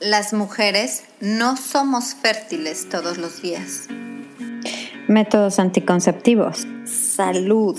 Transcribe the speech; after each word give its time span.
Las 0.00 0.32
mujeres 0.32 1.02
no 1.20 1.56
somos 1.56 2.14
fértiles 2.14 2.88
todos 2.88 3.18
los 3.18 3.42
días. 3.42 3.88
Métodos 5.08 5.58
anticonceptivos. 5.58 6.68
Salud. 6.84 7.76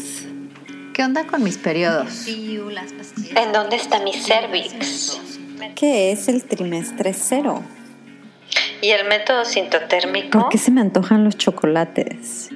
¿Qué 0.94 1.02
onda 1.02 1.26
con 1.26 1.44
mis 1.44 1.58
periodos? 1.58 2.28
¿En 2.28 3.54
dónde 3.54 3.78
está 3.78 4.02
mi 4.02 4.12
cervix? 4.12 5.18
¿Qué 5.76 6.12
es 6.12 6.28
el 6.28 6.44
trimestre 6.44 7.14
cero? 7.14 7.64
¿Y 8.82 8.90
el 8.90 9.08
método 9.08 9.46
sintotérmico? 9.46 10.40
¿Por 10.40 10.50
qué 10.50 10.58
se 10.58 10.72
me 10.72 10.82
antojan 10.82 11.24
los 11.24 11.38
chocolates? 11.38 12.50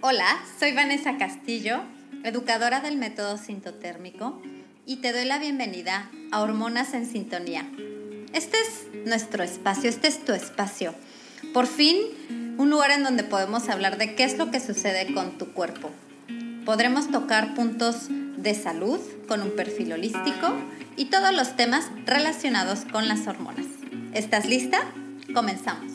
Hola, 0.00 0.38
soy 0.58 0.72
Vanessa 0.72 1.18
Castillo, 1.18 1.82
educadora 2.24 2.80
del 2.80 2.96
método 2.96 3.36
sintotérmico 3.36 4.40
y 4.90 4.96
te 4.96 5.12
doy 5.12 5.24
la 5.24 5.38
bienvenida 5.38 6.10
a 6.32 6.40
Hormonas 6.40 6.94
en 6.94 7.06
Sintonía. 7.06 7.64
Este 8.32 8.56
es 8.60 9.06
nuestro 9.06 9.44
espacio, 9.44 9.88
este 9.88 10.08
es 10.08 10.24
tu 10.24 10.32
espacio. 10.32 10.96
Por 11.54 11.68
fin, 11.68 11.96
un 12.58 12.70
lugar 12.70 12.90
en 12.90 13.04
donde 13.04 13.22
podemos 13.22 13.68
hablar 13.68 13.98
de 13.98 14.16
qué 14.16 14.24
es 14.24 14.36
lo 14.36 14.50
que 14.50 14.58
sucede 14.58 15.14
con 15.14 15.38
tu 15.38 15.52
cuerpo. 15.52 15.92
Podremos 16.64 17.08
tocar 17.08 17.54
puntos 17.54 18.08
de 18.08 18.52
salud 18.56 18.98
con 19.28 19.42
un 19.42 19.52
perfil 19.52 19.92
holístico 19.92 20.56
y 20.96 21.04
todos 21.04 21.32
los 21.32 21.54
temas 21.54 21.88
relacionados 22.04 22.80
con 22.80 23.06
las 23.06 23.28
hormonas. 23.28 23.66
¿Estás 24.12 24.44
lista? 24.46 24.80
Comenzamos. 25.32 25.92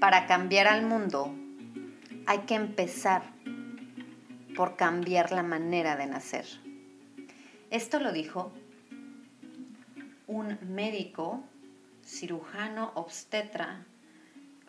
Para 0.00 0.26
cambiar 0.26 0.68
al 0.68 0.84
mundo 0.84 1.34
hay 2.26 2.40
que 2.40 2.56
empezar 2.56 3.35
por 4.56 4.76
cambiar 4.76 5.32
la 5.32 5.42
manera 5.42 5.96
de 5.96 6.06
nacer. 6.06 6.46
Esto 7.70 8.00
lo 8.00 8.10
dijo 8.10 8.52
un 10.26 10.58
médico, 10.62 11.44
cirujano 12.04 12.90
obstetra 12.94 13.84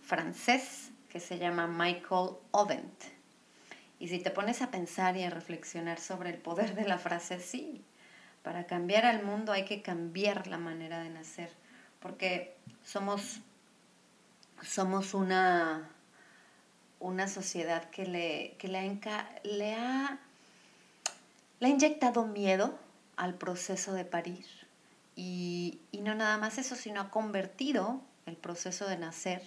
francés 0.01 0.91
que 1.09 1.19
se 1.19 1.39
llama 1.39 1.67
Michael 1.67 2.31
Ovent. 2.51 3.03
Y 3.99 4.09
si 4.09 4.19
te 4.19 4.29
pones 4.29 4.61
a 4.61 4.69
pensar 4.69 5.15
y 5.15 5.23
a 5.23 5.29
reflexionar 5.29 5.99
sobre 5.99 6.29
el 6.31 6.37
poder 6.37 6.75
de 6.75 6.87
la 6.87 6.97
frase, 6.97 7.39
sí, 7.39 7.83
para 8.43 8.67
cambiar 8.67 9.05
al 9.05 9.23
mundo 9.23 9.53
hay 9.53 9.65
que 9.65 9.81
cambiar 9.81 10.47
la 10.47 10.57
manera 10.57 10.99
de 10.99 11.09
nacer, 11.09 11.49
porque 11.99 12.55
somos, 12.83 13.39
somos 14.61 15.13
una 15.13 15.89
una 16.99 17.27
sociedad 17.27 17.89
que 17.89 18.05
le, 18.05 18.55
ha, 19.09 19.29
le, 19.43 19.75
ha, 19.75 20.19
le 21.59 21.67
ha 21.67 21.69
inyectado 21.69 22.25
miedo 22.25 22.77
al 23.15 23.35
proceso 23.35 23.93
de 23.93 24.05
parir. 24.05 24.45
Y, 25.15 25.79
no 26.01 26.15
nada 26.15 26.37
más 26.37 26.57
eso, 26.57 26.75
sino 26.75 27.01
ha 27.01 27.09
convertido 27.09 28.01
el 28.25 28.37
proceso 28.37 28.87
de 28.87 28.97
nacer, 28.97 29.41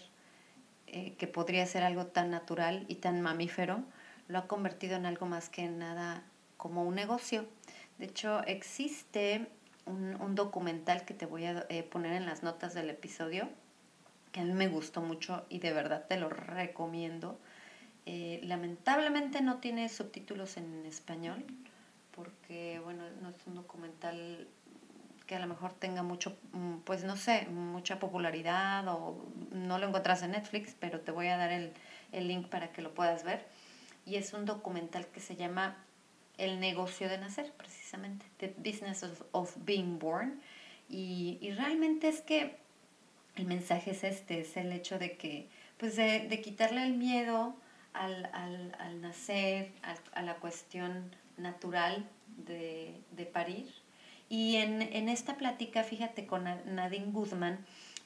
eh, 0.89 1.15
que 1.17 1.27
podría 1.27 1.65
ser 1.65 1.85
algo 1.85 2.07
tan 2.07 2.31
natural 2.31 2.85
y 2.89 2.97
tan 2.97 3.21
mamífero, 3.21 3.83
lo 4.29 4.39
ha 4.39 4.47
convertido 4.47 4.97
en 4.97 5.07
algo 5.07 5.27
más 5.27 5.49
que 5.49 5.69
nada 5.69 6.25
como 6.57 6.85
un 6.85 6.97
negocio. 6.97 7.47
De 7.99 8.07
hecho, 8.07 8.43
existe 8.45 9.47
un, 9.87 10.35
documental 10.35 11.05
que 11.05 11.15
te 11.15 11.27
voy 11.27 11.45
a 11.47 11.67
eh, 11.69 11.83
poner 11.83 12.13
en 12.13 12.27
las 12.27 12.43
notas 12.43 12.75
del 12.75 12.91
episodio, 12.91 13.49
que 14.33 14.41
a 14.41 14.45
mí 14.45 14.53
me 14.53 14.69
gustó 14.69 15.01
mucho 15.01 15.45
y 15.49 15.59
de 15.59 15.73
verdad 15.73 16.07
te 16.09 16.19
lo 16.19 16.29
recomiendo. 16.29 17.39
Eh, 18.07 18.41
lamentablemente 18.45 19.41
no 19.41 19.59
tiene 19.59 19.89
subtítulos 19.89 20.57
en 20.57 20.87
español 20.87 21.45
porque, 22.13 22.81
bueno, 22.85 23.05
no 23.23 23.31
es 23.31 23.37
un 23.47 23.55
documental 23.55 24.49
que 25.27 25.37
a 25.37 25.39
lo 25.39 25.47
mejor 25.47 25.73
tenga 25.75 26.03
mucho, 26.03 26.37
mm, 26.53 26.79
pues 26.79 27.05
no 27.05 27.17
sé, 27.17 27.47
mucha 27.47 28.01
popularidad 28.01 28.87
o 28.89 29.25
no 29.53 29.79
lo 29.79 29.87
encuentras 29.87 30.23
en 30.23 30.33
Netflix, 30.33 30.75
pero 30.79 31.01
te 31.01 31.13
voy 31.13 31.29
a 31.29 31.37
dar 31.37 31.53
el, 31.53 31.73
link 32.13 32.49
para 32.49 32.73
que 32.73 32.83
lo 32.83 32.93
puedas 32.95 33.23
ver. 33.23 33.47
Y 34.05 34.17
es 34.17 34.33
un 34.33 34.45
documental 34.45 35.07
que 35.07 35.21
se 35.21 35.37
llama 35.37 35.77
El 36.37 36.59
negocio 36.59 37.09
de 37.09 37.19
nacer, 37.19 37.53
precisamente, 37.53 38.27
The 38.39 38.55
Business 38.59 39.07
of, 39.33 39.57
Being 39.65 39.99
Born. 39.99 40.41
Y, 40.89 41.39
y 41.41 41.53
realmente 41.53 42.09
es 42.09 42.23
que 42.23 42.60
el 43.41 43.47
mensaje 43.47 43.93
es 43.93 44.05
este, 44.05 44.41
es 44.41 44.57
el 44.57 44.71
hecho 44.73 44.99
de 44.99 45.17
que, 45.17 45.49
pues 45.79 45.97
de, 45.97 46.29
de 46.29 46.41
quitarle 46.41 46.83
el 46.85 46.93
miedo 46.93 47.55
al, 47.95 48.27
al, 48.33 48.77
al 48.79 49.01
nacer, 49.01 49.73
a, 50.13 50.23
la 50.23 50.35
cuestión 50.37 51.11
natural 51.39 52.07
de, 52.47 52.95
de 53.13 53.25
parir. 53.25 53.67
Y 54.29 54.57
en, 54.57 54.83
en, 54.83 55.09
esta 55.09 55.37
plática, 55.37 55.83
fíjate, 55.83 56.27
con 56.27 56.45
Nadine 56.45 57.11
Guzmán, 57.13 57.59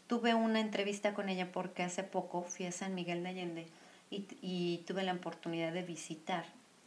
tuve 0.07 0.35
una 0.35 0.61
entrevista 0.61 1.15
con 1.15 1.29
ella 1.29 1.51
porque 1.51 1.83
hace 1.83 2.05
poco 2.05 2.43
fui 2.43 2.67
a 2.67 2.73
San 2.73 2.95
Miguel 2.95 3.25
de 3.25 3.29
Allende 3.29 3.67
y, 4.11 4.27
y 4.41 4.85
tuve 4.87 5.03
la 5.03 5.13
oportunidad 5.13 5.73
de 5.73 5.83
visitar 5.83 6.45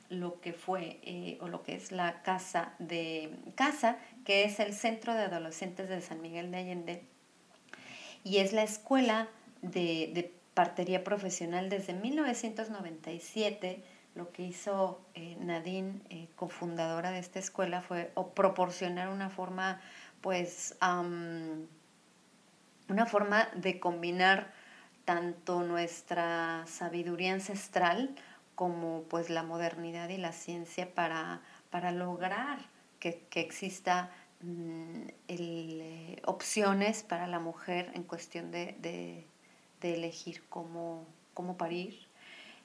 lo 0.10 0.40
que 0.40 0.54
fue 0.54 1.00
eh, 1.04 1.38
o 1.42 1.50
lo 1.50 1.64
que 1.64 1.76
es 1.76 1.92
la 1.92 2.22
casa 2.24 2.74
de 2.80 3.30
casa 3.56 3.98
que 4.24 4.46
es 4.46 4.62
el 4.62 4.74
centro 4.74 5.14
de 5.14 5.24
adolescentes 5.24 5.90
de 5.90 6.00
San 6.00 6.22
Miguel 6.22 6.50
de 6.50 6.58
Allende 6.58 7.04
y 8.24 8.38
es 8.38 8.54
la 8.54 8.64
escuela 8.64 9.28
de, 9.62 10.12
de 10.14 10.38
partería 10.58 11.04
profesional 11.04 11.70
desde 11.70 11.94
1997. 11.94 13.84
Lo 14.16 14.32
que 14.32 14.42
hizo 14.42 15.00
eh, 15.14 15.38
Nadine, 15.40 16.02
eh, 16.10 16.28
cofundadora 16.36 17.12
de 17.12 17.20
esta 17.20 17.38
escuela, 17.38 17.82
fue 17.82 18.12
proporcionar 18.34 19.10
una 19.10 19.30
forma, 19.30 19.80
pues, 20.22 20.76
una 20.82 21.68
forma 23.06 23.50
de 23.54 23.80
combinar 23.80 24.52
tanto 25.06 25.62
nuestra 25.62 26.66
sabiduría 26.66 27.34
ancestral 27.34 28.16
como 28.56 29.04
pues 29.04 29.30
la 29.30 29.44
modernidad 29.44 30.10
y 30.10 30.18
la 30.18 30.32
ciencia 30.32 30.92
para, 30.96 31.42
para 31.70 31.92
lograr 31.92 32.58
que, 33.00 33.28
que 33.30 33.42
exista 33.42 34.10
mm, 34.42 35.08
eh, 35.28 36.22
opciones 36.26 37.04
para 37.04 37.28
la 37.28 37.40
mujer 37.40 37.92
en 37.94 38.04
cuestión 38.04 38.52
de, 38.52 38.76
de 39.82 39.94
elegir 39.94 40.44
cómo, 40.50 41.06
cómo 41.34 41.58
parir. 41.58 42.08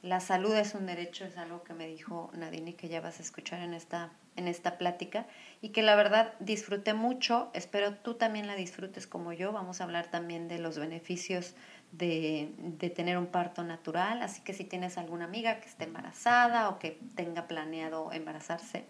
La 0.03 0.19
salud 0.19 0.55
es 0.57 0.75
un 0.75 0.87
derecho, 0.87 1.25
es 1.25 1.37
algo 1.39 1.63
que 1.63 1.75
me 1.75 1.87
dijo 1.87 2.31
Nadine 2.35 2.75
que 2.75 2.89
ya 2.89 3.01
vas 3.01 3.21
a 3.21 3.23
escuchar 3.23 3.61
en 3.61 3.73
esta, 3.73 4.11
en 4.35 4.49
esta 4.49 4.77
plática 4.77 5.27
y 5.61 5.69
que 5.69 5.83
la 5.83 5.95
verdad 5.95 6.35
disfruté 6.41 6.93
mucho, 6.93 7.51
espero 7.55 7.95
tú 7.95 8.15
también 8.15 8.49
la 8.49 8.57
disfrutes 8.57 9.07
como 9.07 9.33
yo, 9.33 9.53
vamos 9.53 9.81
a 9.81 9.85
hablar 9.85 10.11
también 10.11 10.49
de 10.49 10.59
los 10.59 10.77
beneficios 10.77 11.55
de, 11.93 12.53
de 12.59 12.91
tener 12.91 13.17
un 13.17 13.29
parto 13.29 13.63
natural, 13.63 14.23
así 14.23 14.43
que 14.43 14.55
si 14.55 14.65
tienes 14.65 14.99
alguna 14.99 15.27
amiga 15.27 15.61
que 15.61 15.69
esté 15.69 15.85
embarazada 15.85 16.69
o 16.71 16.81
que 16.81 16.99
tenga 17.15 17.47
planeado 17.47 18.11
embarazarse, 18.11 18.87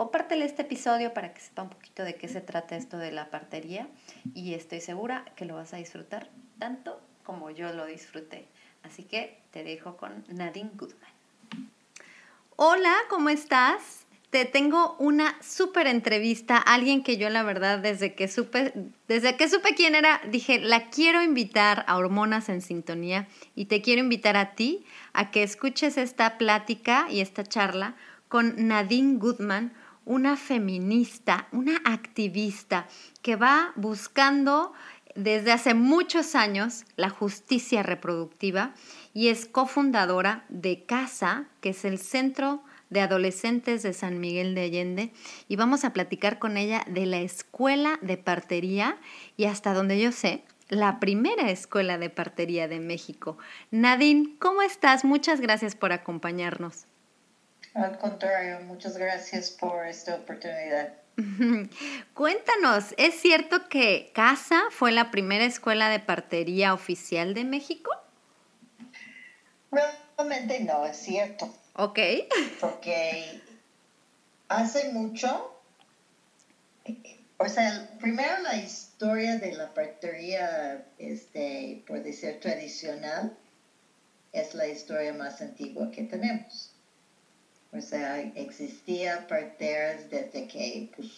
compártele 0.00 0.46
este 0.46 0.62
episodio 0.62 1.12
para 1.12 1.34
que 1.34 1.42
sepa 1.42 1.60
un 1.60 1.68
poquito 1.68 2.04
de 2.04 2.14
qué 2.14 2.26
se 2.26 2.40
trata 2.40 2.74
esto 2.74 2.96
de 2.96 3.12
la 3.12 3.28
partería 3.28 3.86
y 4.32 4.54
estoy 4.54 4.80
segura 4.80 5.26
que 5.36 5.44
lo 5.44 5.56
vas 5.56 5.74
a 5.74 5.76
disfrutar 5.76 6.30
tanto 6.58 6.98
como 7.22 7.50
yo 7.50 7.70
lo 7.74 7.84
disfruté. 7.84 8.48
Así 8.82 9.02
que 9.02 9.38
te 9.50 9.62
dejo 9.62 9.98
con 9.98 10.24
Nadine 10.28 10.70
Goodman. 10.74 11.12
Hola, 12.56 12.94
¿cómo 13.10 13.28
estás? 13.28 14.06
Te 14.30 14.46
tengo 14.46 14.96
una 14.98 15.36
súper 15.42 15.86
entrevista, 15.86 16.56
alguien 16.56 17.02
que 17.02 17.18
yo 17.18 17.28
la 17.28 17.42
verdad 17.42 17.78
desde 17.78 18.14
que 18.14 18.26
supe, 18.26 18.72
desde 19.06 19.36
que 19.36 19.50
supe 19.50 19.74
quién 19.74 19.94
era, 19.94 20.22
dije, 20.30 20.60
la 20.60 20.88
quiero 20.88 21.20
invitar 21.20 21.84
a 21.86 21.98
Hormonas 21.98 22.48
en 22.48 22.62
Sintonía 22.62 23.28
y 23.54 23.66
te 23.66 23.82
quiero 23.82 24.00
invitar 24.00 24.38
a 24.38 24.54
ti 24.54 24.86
a 25.12 25.30
que 25.30 25.42
escuches 25.42 25.98
esta 25.98 26.38
plática 26.38 27.06
y 27.10 27.20
esta 27.20 27.44
charla 27.44 27.96
con 28.28 28.68
Nadine 28.68 29.18
Goodman, 29.18 29.74
una 30.04 30.36
feminista, 30.36 31.48
una 31.52 31.76
activista 31.84 32.86
que 33.22 33.36
va 33.36 33.72
buscando 33.76 34.72
desde 35.14 35.52
hace 35.52 35.74
muchos 35.74 36.34
años 36.34 36.84
la 36.96 37.10
justicia 37.10 37.82
reproductiva 37.82 38.74
y 39.12 39.28
es 39.28 39.46
cofundadora 39.46 40.44
de 40.48 40.84
CASA, 40.84 41.46
que 41.60 41.70
es 41.70 41.84
el 41.84 41.98
Centro 41.98 42.62
de 42.90 43.00
Adolescentes 43.00 43.82
de 43.82 43.92
San 43.92 44.20
Miguel 44.20 44.54
de 44.54 44.62
Allende, 44.62 45.12
y 45.48 45.56
vamos 45.56 45.84
a 45.84 45.92
platicar 45.92 46.38
con 46.38 46.56
ella 46.56 46.84
de 46.88 47.06
la 47.06 47.20
escuela 47.20 47.98
de 48.02 48.16
partería 48.16 48.98
y 49.36 49.44
hasta 49.44 49.74
donde 49.74 50.00
yo 50.00 50.12
sé, 50.12 50.44
la 50.68 51.00
primera 51.00 51.50
escuela 51.50 51.98
de 51.98 52.10
partería 52.10 52.68
de 52.68 52.80
México. 52.80 53.38
Nadine, 53.70 54.36
¿cómo 54.38 54.62
estás? 54.62 55.04
Muchas 55.04 55.40
gracias 55.40 55.74
por 55.74 55.92
acompañarnos. 55.92 56.86
Al 57.74 57.98
contrario, 57.98 58.60
muchas 58.60 58.96
gracias 58.96 59.50
por 59.50 59.86
esta 59.86 60.16
oportunidad. 60.16 60.92
Cuéntanos, 62.14 62.94
¿es 62.96 63.14
cierto 63.20 63.68
que 63.68 64.10
CASA 64.14 64.60
fue 64.70 64.92
la 64.92 65.10
primera 65.10 65.44
escuela 65.44 65.88
de 65.88 66.00
partería 66.00 66.74
oficial 66.74 67.34
de 67.34 67.44
México? 67.44 67.90
Realmente 69.70 70.60
no, 70.60 70.84
es 70.86 70.96
cierto. 70.96 71.54
Ok. 71.74 71.98
Porque 72.60 73.40
hace 74.48 74.92
mucho, 74.92 75.60
o 77.38 77.48
sea, 77.48 77.88
primero 78.00 78.42
la 78.42 78.56
historia 78.56 79.38
de 79.38 79.52
la 79.52 79.72
partería, 79.72 80.84
este, 80.98 81.84
por 81.86 82.02
decir 82.02 82.40
tradicional, 82.40 83.36
es 84.32 84.54
la 84.54 84.66
historia 84.66 85.12
más 85.12 85.40
antigua 85.40 85.90
que 85.90 86.02
tenemos. 86.04 86.69
O 87.72 87.80
sea, 87.80 88.20
existía 88.20 89.26
parteras 89.28 90.10
desde 90.10 90.48
que, 90.48 90.92
pues, 90.96 91.08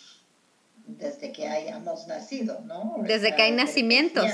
desde 0.86 1.32
que 1.32 1.48
hayamos 1.48 2.06
nacido, 2.06 2.60
¿no? 2.60 2.96
O 2.96 3.02
Desde 3.02 3.28
sea, 3.28 3.36
que 3.36 3.42
hay 3.42 3.52
desde 3.52 3.64
nacimientos. 3.64 4.26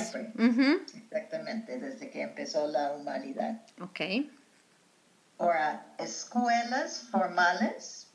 Exactamente, 0.95 1.79
desde 1.79 2.11
que 2.11 2.23
empezó 2.23 2.67
la 2.67 2.93
humanidad. 2.95 3.61
Ok. 3.81 4.01
Ahora, 5.39 5.87
escuelas 5.99 7.07
formales. 7.11 8.09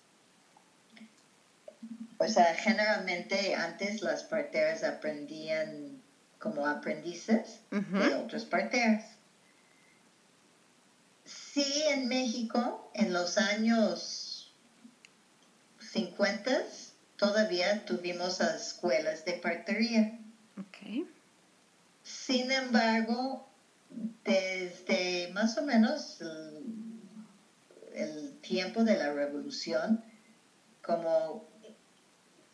O 2.18 2.28
sea, 2.28 2.54
generalmente 2.56 3.56
antes 3.56 4.02
las 4.02 4.24
parteras 4.24 4.84
aprendían 4.84 6.02
como 6.40 6.68
aprendices 6.68 7.62
de 7.72 7.78
Ujú. 7.80 8.24
otras 8.26 8.44
parteras. 8.46 9.13
En 11.94 12.08
México, 12.08 12.90
en 12.96 13.14
los 13.14 13.38
años 13.38 14.52
50, 15.80 16.64
todavía 17.18 17.86
tuvimos 17.86 18.42
escuelas 18.42 19.26
de 19.26 19.34
partería. 19.34 20.20
Ok. 20.58 21.06
Sin 22.02 22.52
embargo, 22.52 23.48
desde 24.24 25.32
más 25.34 25.56
o 25.60 25.62
menos 25.62 26.20
el, 26.20 26.64
el 27.94 28.40
tiempo 28.42 28.84
de 28.84 28.98
la 28.98 29.14
revolución, 29.14 30.04
como 30.82 31.48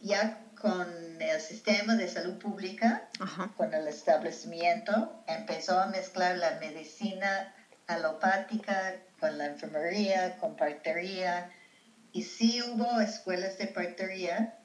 ya 0.02 0.44
con 0.60 1.22
el 1.22 1.40
sistema 1.40 1.96
de 1.96 2.10
salud 2.10 2.38
pública, 2.40 3.08
Ajá. 3.22 3.54
con 3.56 3.74
el 3.74 3.88
establecimiento, 3.88 5.24
empezó 5.28 5.80
a 5.80 5.88
mezclar 5.88 6.38
la 6.38 6.60
medicina 6.60 7.56
alopática 7.88 8.96
con 9.20 9.38
la 9.38 9.46
enfermería, 9.46 10.38
con 10.38 10.56
partería, 10.56 11.52
y 12.12 12.24
sí 12.24 12.62
hubo 12.62 13.00
escuelas 13.00 13.58
de 13.58 13.68
partería, 13.68 14.56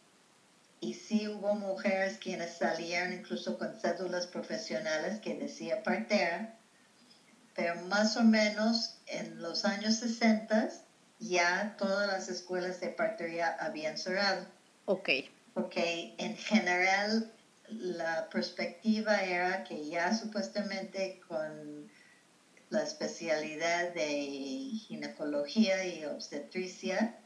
y 0.81 0.95
sí 0.95 1.29
hubo 1.29 1.55
mujeres 1.55 2.19
quienes 2.19 2.59
salieron 2.59 3.13
incluso 3.13 3.57
con 3.59 3.75
cédulas 3.81 4.27
profesionales 4.27 5.21
que 5.21 5.35
decía 5.35 5.83
partera, 5.83 6.55
pero 7.55 7.77
más 7.87 8.17
o 8.17 8.23
menos 8.23 8.99
en 9.07 9.41
los 9.41 9.65
años 9.65 9.97
60 9.97 10.69
ya 11.19 11.75
todas 11.79 12.07
las 12.09 12.29
escuelas 12.29 12.81
de 12.81 12.89
partería 12.89 13.57
habían 13.61 13.97
cerrado, 13.97 14.47
Ok. 14.87 15.09
porque 15.55 16.15
en 16.19 16.37
general 16.37 17.33
la 17.69 18.29
perspectiva 18.29 19.23
era 19.23 19.65
que 19.65 19.89
ya 19.89 20.15
supuestamente 20.15 21.21
con 21.27 21.89
la 22.75 22.83
especialidad 22.83 23.95
de 23.95 24.11
ginecología 24.87 25.85
y 25.85 26.05
obstetricia 26.05 27.17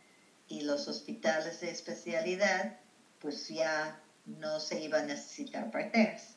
y 0.47 0.63
los 0.63 0.87
hospitales 0.89 1.61
de 1.61 1.71
especialidad, 1.71 2.77
pues 3.19 3.49
ya 3.49 4.01
no 4.27 4.61
se 4.61 4.81
iba 4.81 4.99
a 4.99 5.03
necesitar 5.03 5.71
parteras. 5.71 6.37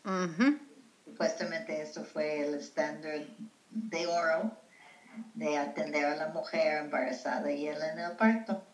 Supuestamente 1.05 1.81
esto 1.81 2.05
fue 2.05 2.47
el 2.47 2.55
estándar 2.55 3.27
de 3.69 4.07
oro 4.07 4.57
de 5.33 5.57
atender 5.57 6.05
a 6.05 6.15
la 6.15 6.27
mujer 6.27 6.85
embarazada 6.85 7.51
y 7.51 7.67
en 7.67 7.81
el 7.81 8.15
parto. 8.17 8.65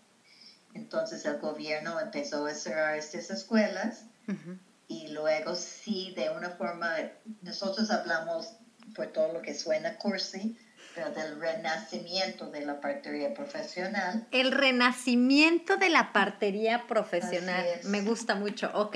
Entonces 0.73 1.25
el 1.25 1.39
gobierno 1.39 1.99
empezó 1.99 2.45
a 2.45 2.53
cerrar 2.53 2.95
estas 2.95 3.31
escuelas 3.31 4.05
Ujú. 4.27 4.57
y 4.87 5.07
luego 5.07 5.55
sí, 5.55 6.13
de 6.15 6.29
una 6.29 6.51
forma, 6.51 6.93
nosotros 7.41 7.89
hablamos 7.89 8.57
por 8.97 9.07
todo 9.07 9.31
lo 9.31 9.41
que 9.43 9.53
suena 9.53 9.95
cursi, 9.97 10.57
pero 10.95 11.11
del 11.11 11.39
renacimiento 11.39 12.49
de 12.49 12.65
la 12.65 12.81
partería 12.81 13.33
profesional. 13.35 14.27
El 14.31 14.51
renacimiento 14.51 15.77
de 15.77 15.89
la 15.89 16.11
partería 16.11 16.87
profesional. 16.87 17.63
Me 17.83 18.01
gusta 18.01 18.33
mucho. 18.33 18.71
Ok. 18.73 18.95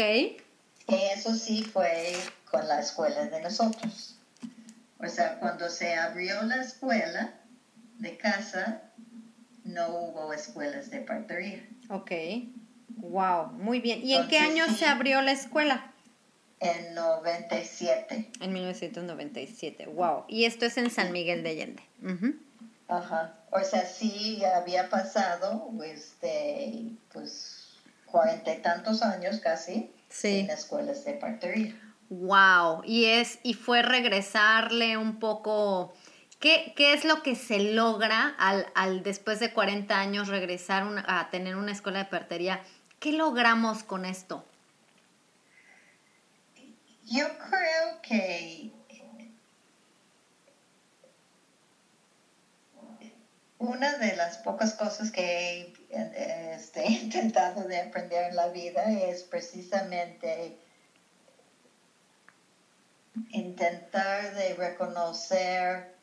Eso 0.87 1.35
sí 1.35 1.63
fue 1.63 2.17
con 2.49 2.67
la 2.67 2.79
escuela 2.79 3.25
de 3.25 3.39
nosotros. 3.41 4.17
O 4.97 5.07
sea, 5.07 5.37
cuando 5.39 5.69
se 5.69 5.95
abrió 5.95 6.41
la 6.41 6.61
escuela 6.61 7.35
de 7.99 8.17
casa, 8.17 8.81
no 9.63 9.89
hubo 9.89 10.33
escuelas 10.33 10.89
de 10.89 11.01
partería. 11.01 11.63
Ok. 11.89 12.11
Wow. 12.97 13.51
Muy 13.53 13.79
bien. 13.79 14.03
¿Y 14.03 14.15
en 14.15 14.27
qué 14.27 14.39
año 14.39 14.65
sí. 14.69 14.77
se 14.77 14.85
abrió 14.87 15.21
la 15.21 15.31
escuela? 15.31 15.90
En 16.61 16.93
97. 16.95 18.31
En 18.39 18.53
1997. 18.53 19.87
Wow. 19.87 20.25
Y 20.27 20.45
esto 20.45 20.65
es 20.65 20.77
en 20.77 20.89
San 20.91 21.11
Miguel 21.11 21.43
de 21.43 21.49
Allende. 21.49 21.83
Ujú. 22.03 22.35
Ajá. 22.87 23.35
O 23.51 23.59
sea, 23.63 23.85
sí 23.85 24.43
había 24.45 24.89
pasado, 24.89 25.69
este, 25.83 26.91
pues, 27.11 27.73
cuarenta 28.05 28.53
y 28.53 28.61
tantos 28.61 29.01
años 29.01 29.39
casi 29.39 29.91
Sí. 30.09 30.41
sin 30.41 30.49
escuelas 30.49 31.03
de 31.05 31.13
partería. 31.13 31.75
Wow, 32.09 32.83
y 32.85 33.05
es, 33.05 33.39
y 33.43 33.53
fue 33.53 33.81
regresarle 33.81 34.97
un 34.97 35.19
poco. 35.19 35.93
¿Qué, 36.39 36.73
qué 36.75 36.93
es 36.93 37.05
lo 37.05 37.23
que 37.23 37.35
se 37.35 37.59
logra 37.73 38.35
al, 38.37 38.65
al 38.75 39.03
después 39.03 39.39
de 39.39 39.53
40 39.53 39.99
años 39.99 40.27
regresar 40.27 40.85
una- 40.85 41.05
a 41.07 41.29
tener 41.29 41.55
una 41.55 41.71
escuela 41.71 41.99
de 41.99 42.05
partería? 42.05 42.61
¿Qué 42.99 43.13
logramos 43.13 43.83
con 43.83 44.05
esto? 44.05 44.43
Yo 47.11 47.25
creo 47.37 48.01
que 48.01 48.71
una 53.59 53.97
de 53.97 54.15
las 54.15 54.37
pocas 54.37 54.75
cosas 54.75 55.11
que 55.11 55.73
he 55.89 56.55
este, 56.55 56.85
intentado 56.87 57.67
de 57.67 57.81
aprender 57.81 58.29
en 58.29 58.37
la 58.37 58.47
vida 58.47 58.89
es 58.89 59.23
precisamente 59.23 60.57
intentar 63.31 64.33
de 64.33 64.53
reconocer 64.53 65.93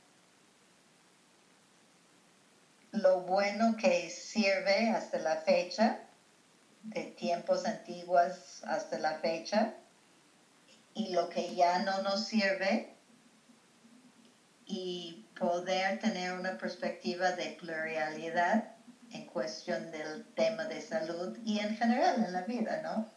lo 2.90 3.22
bueno 3.22 3.76
que 3.78 4.10
sirve 4.10 4.90
hasta 4.90 5.18
la 5.20 5.40
fecha, 5.40 6.00
de 6.82 7.04
tiempos 7.04 7.64
antiguos 7.64 8.62
hasta 8.64 8.98
la 8.98 9.20
fecha, 9.20 9.74
y 10.98 11.12
lo 11.12 11.28
que 11.28 11.54
ya 11.54 11.78
no 11.84 12.02
nos 12.02 12.26
sirve 12.26 12.92
y 14.66 15.24
poder 15.38 16.00
tener 16.00 16.32
una 16.32 16.58
perspectiva 16.58 17.30
de 17.32 17.56
pluralidad 17.60 18.74
en 19.12 19.26
cuestión 19.26 19.92
del 19.92 20.26
tema 20.34 20.64
de 20.64 20.82
salud 20.82 21.38
y 21.44 21.60
en 21.60 21.76
general 21.76 22.24
en 22.24 22.32
la 22.32 22.42
vida, 22.42 22.82
¿no? 22.82 23.08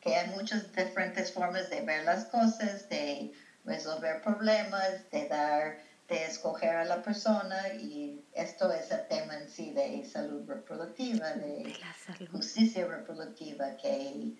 Que 0.00 0.16
hay 0.16 0.30
muchas 0.30 0.74
diferentes 0.74 1.32
formas 1.32 1.70
de 1.70 1.80
ver 1.82 2.04
las 2.04 2.24
cosas, 2.26 2.88
de 2.88 3.32
resolver 3.64 4.20
problemas, 4.20 5.08
de 5.12 5.28
dar, 5.28 5.78
de 6.08 6.24
escoger 6.24 6.74
a 6.74 6.84
la 6.84 7.02
persona 7.02 7.68
y 7.68 8.24
esto 8.34 8.72
es 8.72 8.90
el 8.90 9.06
tema 9.06 9.36
en 9.36 9.48
sí 9.48 9.70
de 9.72 10.04
salud 10.04 10.44
reproductiva, 10.48 11.30
de 11.34 11.72
salud. 12.04 12.30
justicia 12.32 12.86
reproductiva 12.86 13.76
que 13.76 14.36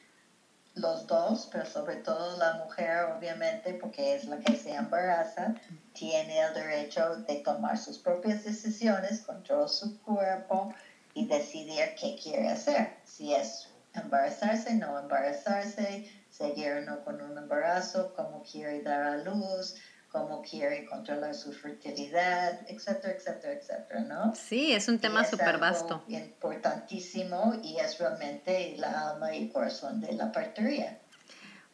los 0.81 1.07
dos, 1.07 1.49
pero 1.51 1.67
sobre 1.67 1.97
todo 1.97 2.37
la 2.39 2.55
mujer, 2.55 3.05
obviamente, 3.17 3.75
porque 3.75 4.15
es 4.15 4.25
la 4.25 4.39
que 4.39 4.57
se 4.57 4.75
embaraza, 4.75 5.55
tiene 5.93 6.41
el 6.41 6.55
derecho 6.55 7.17
de 7.27 7.37
tomar 7.37 7.79
sus 7.79 7.99
propias 7.99 8.45
decisiones, 8.45 9.21
controlar 9.23 9.69
su 9.69 10.01
cuerpo 10.03 10.73
y 11.15 11.27
decidir 11.27 11.95
qué 12.01 12.17
quiere 12.23 12.49
hacer. 12.49 12.97
Si 13.05 13.35
es 13.35 13.69
embarazarse, 13.95 14.75
no 14.75 14.99
embarazarse, 14.99 16.09
seguir 16.31 16.73
o 16.73 16.81
no 16.83 17.05
con 17.05 17.21
un 17.21 17.37
embarazo, 17.37 18.13
cómo 18.15 18.43
quiere 18.43 18.83
dar 18.83 19.03
a 19.03 19.17
luz, 19.19 19.75
cómo 20.19 20.43
quiere 20.43 20.85
controlar 20.85 21.35
su 21.35 21.53
fertilidad, 21.53 22.61
etcétera, 22.67 23.15
etcétera, 23.15 23.53
etcétera, 23.55 24.01
¿no? 24.01 24.35
Sí, 24.35 24.73
es 24.73 24.89
un 24.89 24.99
tema 24.99 25.25
súper 25.25 25.59
vasto. 25.59 26.03
Importantísimo 26.09 27.55
y 27.63 27.79
es 27.79 27.99
realmente 27.99 28.75
la 28.79 29.11
alma 29.11 29.35
y 29.35 29.49
corazón 29.49 30.01
de 30.01 30.13
la 30.13 30.33
partería. 30.33 30.99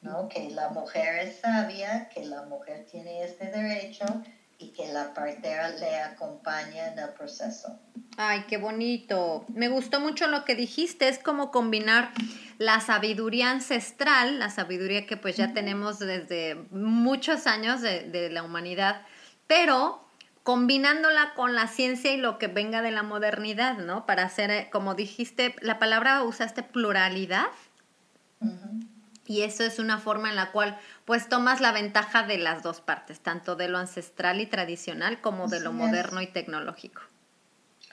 ¿no? 0.02 0.28
Que 0.28 0.50
la 0.50 0.68
mujer 0.68 1.26
es 1.26 1.40
sabia, 1.40 2.10
que 2.10 2.26
la 2.26 2.42
mujer 2.42 2.86
tiene 2.90 3.24
este 3.24 3.46
derecho 3.46 4.04
y 4.58 4.68
que 4.68 4.92
la 4.92 5.14
partera 5.14 5.70
le 5.70 5.96
acompaña 5.96 6.88
en 6.88 6.98
el 6.98 7.08
proceso. 7.10 7.78
Ay, 8.16 8.44
qué 8.46 8.58
bonito. 8.58 9.44
Me 9.48 9.68
gustó 9.68 10.00
mucho 10.00 10.26
lo 10.26 10.44
que 10.44 10.54
dijiste. 10.54 11.08
Es 11.08 11.18
como 11.18 11.50
combinar 11.50 12.10
la 12.58 12.80
sabiduría 12.80 13.50
ancestral, 13.50 14.38
la 14.38 14.50
sabiduría 14.50 15.06
que 15.06 15.16
pues 15.16 15.36
ya 15.36 15.52
tenemos 15.52 15.98
desde 15.98 16.56
muchos 16.70 17.46
años 17.46 17.80
de, 17.80 18.02
de 18.04 18.30
la 18.30 18.42
humanidad, 18.42 19.02
pero 19.46 20.04
combinándola 20.44 21.32
con 21.34 21.54
la 21.54 21.66
ciencia 21.66 22.12
y 22.12 22.18
lo 22.18 22.38
que 22.38 22.48
venga 22.48 22.82
de 22.82 22.90
la 22.90 23.02
modernidad, 23.02 23.78
¿no? 23.78 24.06
Para 24.06 24.24
hacer, 24.24 24.50
eh, 24.50 24.68
como 24.70 24.94
dijiste, 24.94 25.56
la 25.60 25.78
palabra 25.78 26.22
usaste 26.22 26.62
pluralidad. 26.62 27.46
Y 29.26 29.40
eso 29.40 29.64
es 29.64 29.78
una 29.78 29.96
forma 29.96 30.28
en 30.28 30.36
la 30.36 30.52
cual 30.52 30.78
pues 31.06 31.30
tomas 31.30 31.62
la 31.62 31.72
ventaja 31.72 32.24
de 32.24 32.36
las 32.36 32.62
dos 32.62 32.82
partes, 32.82 33.20
tanto 33.20 33.56
de 33.56 33.68
lo 33.68 33.78
ancestral 33.78 34.38
y 34.42 34.44
tradicional 34.44 35.22
como 35.22 35.48
de 35.48 35.60
lo 35.60 35.72
moderno 35.72 36.20
y 36.20 36.26
tecnológico. 36.26 37.00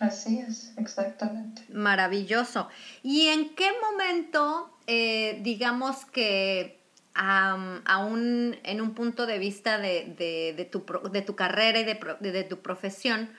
Así 0.01 0.39
es, 0.39 0.74
exactamente. 0.77 1.62
Maravilloso. 1.72 2.67
¿Y 3.03 3.27
en 3.27 3.53
qué 3.53 3.70
momento, 3.84 4.75
eh, 4.88 5.39
digamos 5.43 6.05
que 6.05 6.81
aún 7.13 8.58
en 8.63 8.81
un 8.81 8.96
punto 8.96 9.27
de 9.27 9.38
vista 9.38 9.77
de, 9.77 10.67
tu, 10.72 10.84
de 11.12 11.22
tu, 11.22 11.36
carrera 11.36 11.81
y 11.81 11.84
de, 11.84 12.00
de, 12.20 12.43
tu 12.43 12.63
profesión, 12.63 13.29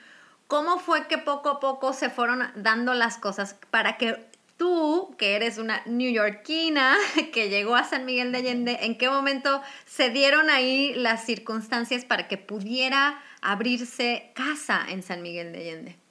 ¿cómo 0.47 0.79
fue 0.79 1.07
que 1.07 1.17
poco 1.17 1.49
a 1.49 1.59
poco 1.59 1.91
se 1.91 2.09
fueron 2.09 2.49
dando 2.55 2.93
las 2.93 3.17
cosas 3.17 3.57
para 3.69 3.97
que 3.97 4.25
tú, 4.55 5.13
que 5.17 5.35
eres 5.35 5.57
una 5.57 5.81
neoyorquina, 5.85 6.95
que 7.33 7.49
llegó 7.49 7.75
a 7.75 7.83
San 7.83 8.05
Miguel 8.05 8.31
de 8.31 8.37
Allende, 8.37 8.77
¿en 8.83 8.97
qué 8.97 9.09
momento 9.09 9.61
se 9.85 10.11
dieron 10.11 10.49
ahí 10.49 10.93
las 10.95 11.25
circunstancias 11.25 12.05
para 12.05 12.29
que 12.29 12.37
pudiera 12.37 13.21
abrirse 13.41 14.31
casa 14.33 14.85
en 14.87 15.03
San 15.03 15.21
Miguel 15.21 15.51
de 15.51 15.59
Allende? 15.59 16.02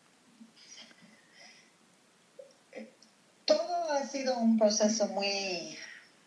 Todo 3.45 3.93
ha 3.93 4.07
sido 4.07 4.39
un 4.39 4.59
proceso 4.59 5.09
muy 5.09 5.77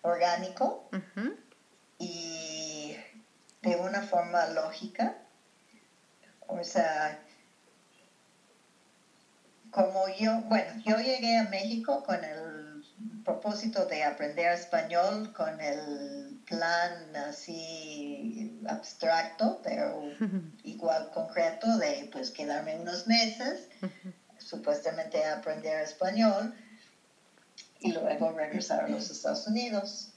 orgánico 0.01 0.89
y 1.97 2.95
de 3.61 3.75
una 3.77 4.01
forma 4.01 4.45
lógica. 4.47 5.17
O 6.47 6.63
sea, 6.63 7.19
como 9.71 10.07
yo, 10.09 10.41
bueno, 10.43 10.71
yo 10.85 10.97
llegué 10.97 11.37
a 11.37 11.49
México 11.49 12.03
con 12.03 12.23
el 12.23 12.83
propósito 13.23 13.85
de 13.85 14.03
aprender 14.03 14.51
español, 14.51 15.33
con 15.33 15.59
el 15.59 16.39
plan 16.45 17.15
así 17.15 18.61
abstracto, 18.67 19.59
pero 19.63 20.01
igual 20.63 21.09
concreto, 21.11 21.77
de 21.77 22.07
pues 22.11 22.31
quedarme 22.31 22.75
unos 22.75 23.07
meses, 23.07 23.69
supuestamente 24.37 25.25
aprender 25.25 25.81
español 25.81 26.53
y 27.85 27.91
luego 27.91 28.31
regresar 28.31 28.85
a 28.85 28.87
los 28.87 29.11
Estados 29.11 29.45
Unidos. 29.45 30.11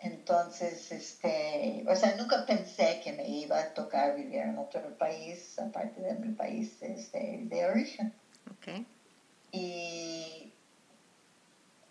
Entonces, 0.00 0.90
este, 0.90 1.84
o 1.88 1.94
sea, 1.94 2.16
nunca 2.16 2.44
pensé 2.44 3.00
que 3.04 3.12
me 3.12 3.28
iba 3.28 3.60
a 3.60 3.72
tocar 3.72 4.16
vivir 4.16 4.40
en 4.40 4.58
otro 4.58 4.98
país, 4.98 5.56
aparte 5.60 6.00
de 6.00 6.14
mi 6.14 6.34
país 6.34 6.76
este, 6.82 7.42
de 7.44 7.66
origen. 7.66 8.12
Okay. 8.58 8.84
Y 9.52 10.52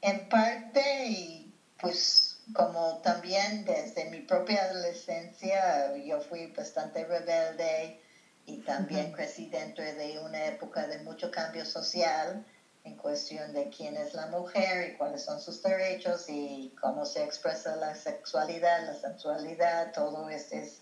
en 0.01 0.27
parte, 0.27 1.45
pues 1.79 2.41
como 2.53 2.97
también 2.97 3.63
desde 3.63 4.09
mi 4.09 4.19
propia 4.19 4.63
adolescencia, 4.63 5.95
yo 5.95 6.19
fui 6.19 6.47
bastante 6.47 7.05
rebelde 7.05 8.01
y 8.45 8.57
también 8.57 9.13
crecí 9.13 9.47
dentro 9.47 9.85
de 9.85 10.19
una 10.19 10.47
época 10.47 10.85
de 10.85 11.01
mucho 11.03 11.31
cambio 11.31 11.65
social 11.65 12.45
en 12.83 12.97
cuestión 12.97 13.53
de 13.53 13.69
quién 13.69 13.95
es 13.95 14.13
la 14.13 14.27
mujer 14.27 14.89
y 14.89 14.97
cuáles 14.97 15.23
son 15.23 15.39
sus 15.39 15.61
derechos 15.61 16.25
y 16.27 16.73
cómo 16.81 17.05
se 17.05 17.23
expresa 17.23 17.75
la 17.75 17.95
sexualidad, 17.95 18.85
la 18.85 18.95
sensualidad, 18.95 19.91
todos 19.93 20.31
estos 20.31 20.81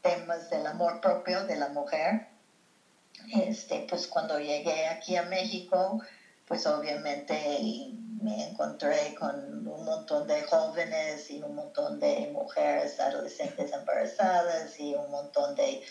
temas 0.00 0.50
del 0.50 0.66
amor 0.66 1.00
propio 1.00 1.44
de 1.44 1.56
la 1.56 1.68
mujer. 1.68 2.28
Este, 3.32 3.86
pues 3.88 4.06
cuando 4.06 4.38
llegué 4.38 4.86
aquí 4.86 5.16
a 5.16 5.22
México, 5.22 6.00
pues 6.46 6.66
obviamente 6.66 7.34
me 8.20 8.50
encontré 8.50 9.14
con 9.18 9.66
un 9.66 9.84
montón 9.84 10.26
de 10.26 10.42
jóvenes 10.42 11.30
y 11.30 11.42
un 11.42 11.54
montón 11.54 11.98
de 11.98 12.30
mujeres 12.32 13.00
adolescentes 13.00 13.72
embarazadas 13.72 14.78
y 14.78 14.94
un 14.94 15.10
montón 15.10 15.54
de 15.54 15.82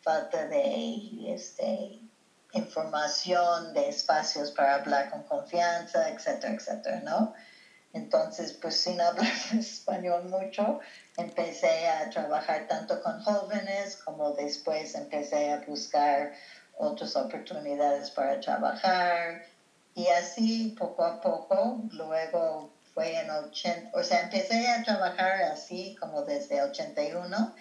falta 0.00 0.46
de 0.48 1.32
este, 1.32 2.01
información, 2.52 3.72
de 3.72 3.88
espacios 3.88 4.52
para 4.52 4.76
hablar 4.76 5.10
con 5.10 5.22
confianza, 5.22 6.08
etcétera, 6.08 6.54
etcétera, 6.54 7.00
¿no? 7.00 7.32
Entonces, 7.92 8.54
pues 8.54 8.76
sin 8.76 9.00
hablar 9.00 9.26
español 9.58 10.24
mucho, 10.28 10.78
empecé 11.16 11.88
a 11.88 12.08
trabajar 12.10 12.66
tanto 12.66 13.00
con 13.00 13.20
jóvenes 13.20 13.96
como 13.98 14.32
después 14.32 14.94
empecé 14.94 15.52
a 15.52 15.60
buscar 15.66 16.32
otras 16.76 17.16
oportunidades 17.16 18.10
para 18.10 18.40
trabajar 18.40 19.42
y 19.94 20.08
así 20.08 20.74
poco 20.78 21.04
a 21.04 21.20
poco, 21.20 21.82
luego 21.90 22.70
fue 22.94 23.18
en 23.18 23.30
80, 23.30 23.90
o 23.92 24.02
sea, 24.02 24.20
empecé 24.20 24.68
a 24.68 24.82
trabajar 24.82 25.42
así 25.42 25.94
como 26.00 26.22
desde 26.22 26.62
81 26.62 27.54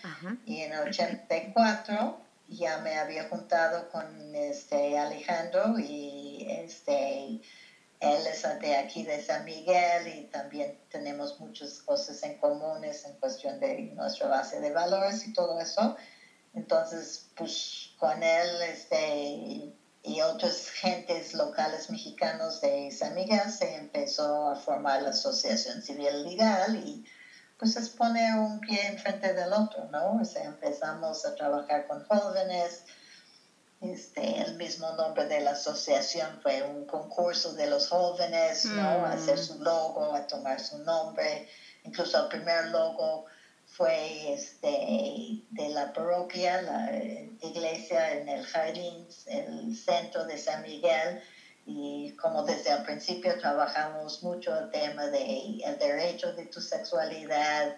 y 0.45 0.61
en 0.61 0.73
84 0.75 2.21
ya 2.51 2.77
me 2.79 2.97
había 2.97 3.27
juntado 3.29 3.89
con 3.89 4.35
este 4.35 4.97
Alejandro 4.97 5.79
y 5.79 6.45
este 6.49 7.41
él 8.01 8.25
es 8.25 8.41
de 8.59 8.75
aquí 8.75 9.03
de 9.03 9.21
San 9.21 9.45
Miguel 9.45 10.07
y 10.07 10.23
también 10.23 10.75
tenemos 10.89 11.39
muchas 11.39 11.79
cosas 11.83 12.21
en 12.23 12.39
comunes 12.39 13.05
en 13.05 13.15
cuestión 13.17 13.59
de 13.59 13.83
nuestra 13.93 14.27
base 14.27 14.59
de 14.59 14.71
valores 14.71 15.23
y 15.23 15.33
todo 15.33 15.59
eso. 15.59 15.95
Entonces, 16.55 17.29
pues 17.35 17.93
con 17.97 18.23
él 18.23 18.61
este, 18.63 19.71
y 20.01 20.21
otras 20.21 20.71
gentes 20.71 21.35
locales 21.35 21.91
mexicanos 21.91 22.59
de 22.59 22.89
San 22.91 23.13
Miguel 23.13 23.51
se 23.51 23.75
empezó 23.75 24.49
a 24.49 24.55
formar 24.55 25.03
la 25.03 25.11
Asociación 25.11 25.81
Civil 25.83 26.23
Legal 26.23 26.75
y 26.77 27.03
pues 27.61 27.77
es 27.77 27.91
poner 27.91 28.33
un 28.33 28.59
pie 28.59 28.87
enfrente 28.87 29.33
del 29.33 29.53
otro, 29.53 29.85
¿no? 29.91 30.19
O 30.19 30.25
sea, 30.25 30.45
empezamos 30.45 31.23
a 31.25 31.35
trabajar 31.35 31.85
con 31.85 32.03
jóvenes. 32.05 32.83
Este, 33.79 34.41
el 34.41 34.55
mismo 34.55 34.91
nombre 34.93 35.27
de 35.27 35.41
la 35.41 35.51
asociación 35.51 36.41
fue 36.41 36.63
un 36.63 36.87
concurso 36.87 37.53
de 37.53 37.67
los 37.67 37.87
jóvenes, 37.87 38.65
¿no? 38.65 39.05
A 39.05 39.11
hacer 39.11 39.37
mm. 39.37 39.43
su 39.43 39.61
logo, 39.61 40.15
a 40.15 40.25
tomar 40.25 40.59
su 40.59 40.79
nombre. 40.79 41.45
Incluso 41.83 42.23
el 42.23 42.29
primer 42.29 42.65
logo 42.69 43.25
fue 43.67 44.33
este, 44.33 45.43
de 45.51 45.69
la 45.69 45.93
parroquia, 45.93 46.63
la 46.63 46.91
iglesia 47.41 48.13
en 48.13 48.27
el 48.27 48.43
jardín, 48.43 49.07
el 49.27 49.75
centro 49.75 50.25
de 50.25 50.39
San 50.39 50.63
Miguel 50.63 51.21
y 51.65 52.11
como 52.11 52.43
desde 52.43 52.71
el 52.71 52.81
principio 52.81 53.37
trabajamos 53.37 54.21
mucho 54.21 54.57
el 54.57 54.67
tema 54.69 55.07
de 55.09 55.57
el 55.63 55.77
derecho 55.77 56.31
de 56.31 56.45
tu 56.45 56.59
sexualidad, 56.59 57.71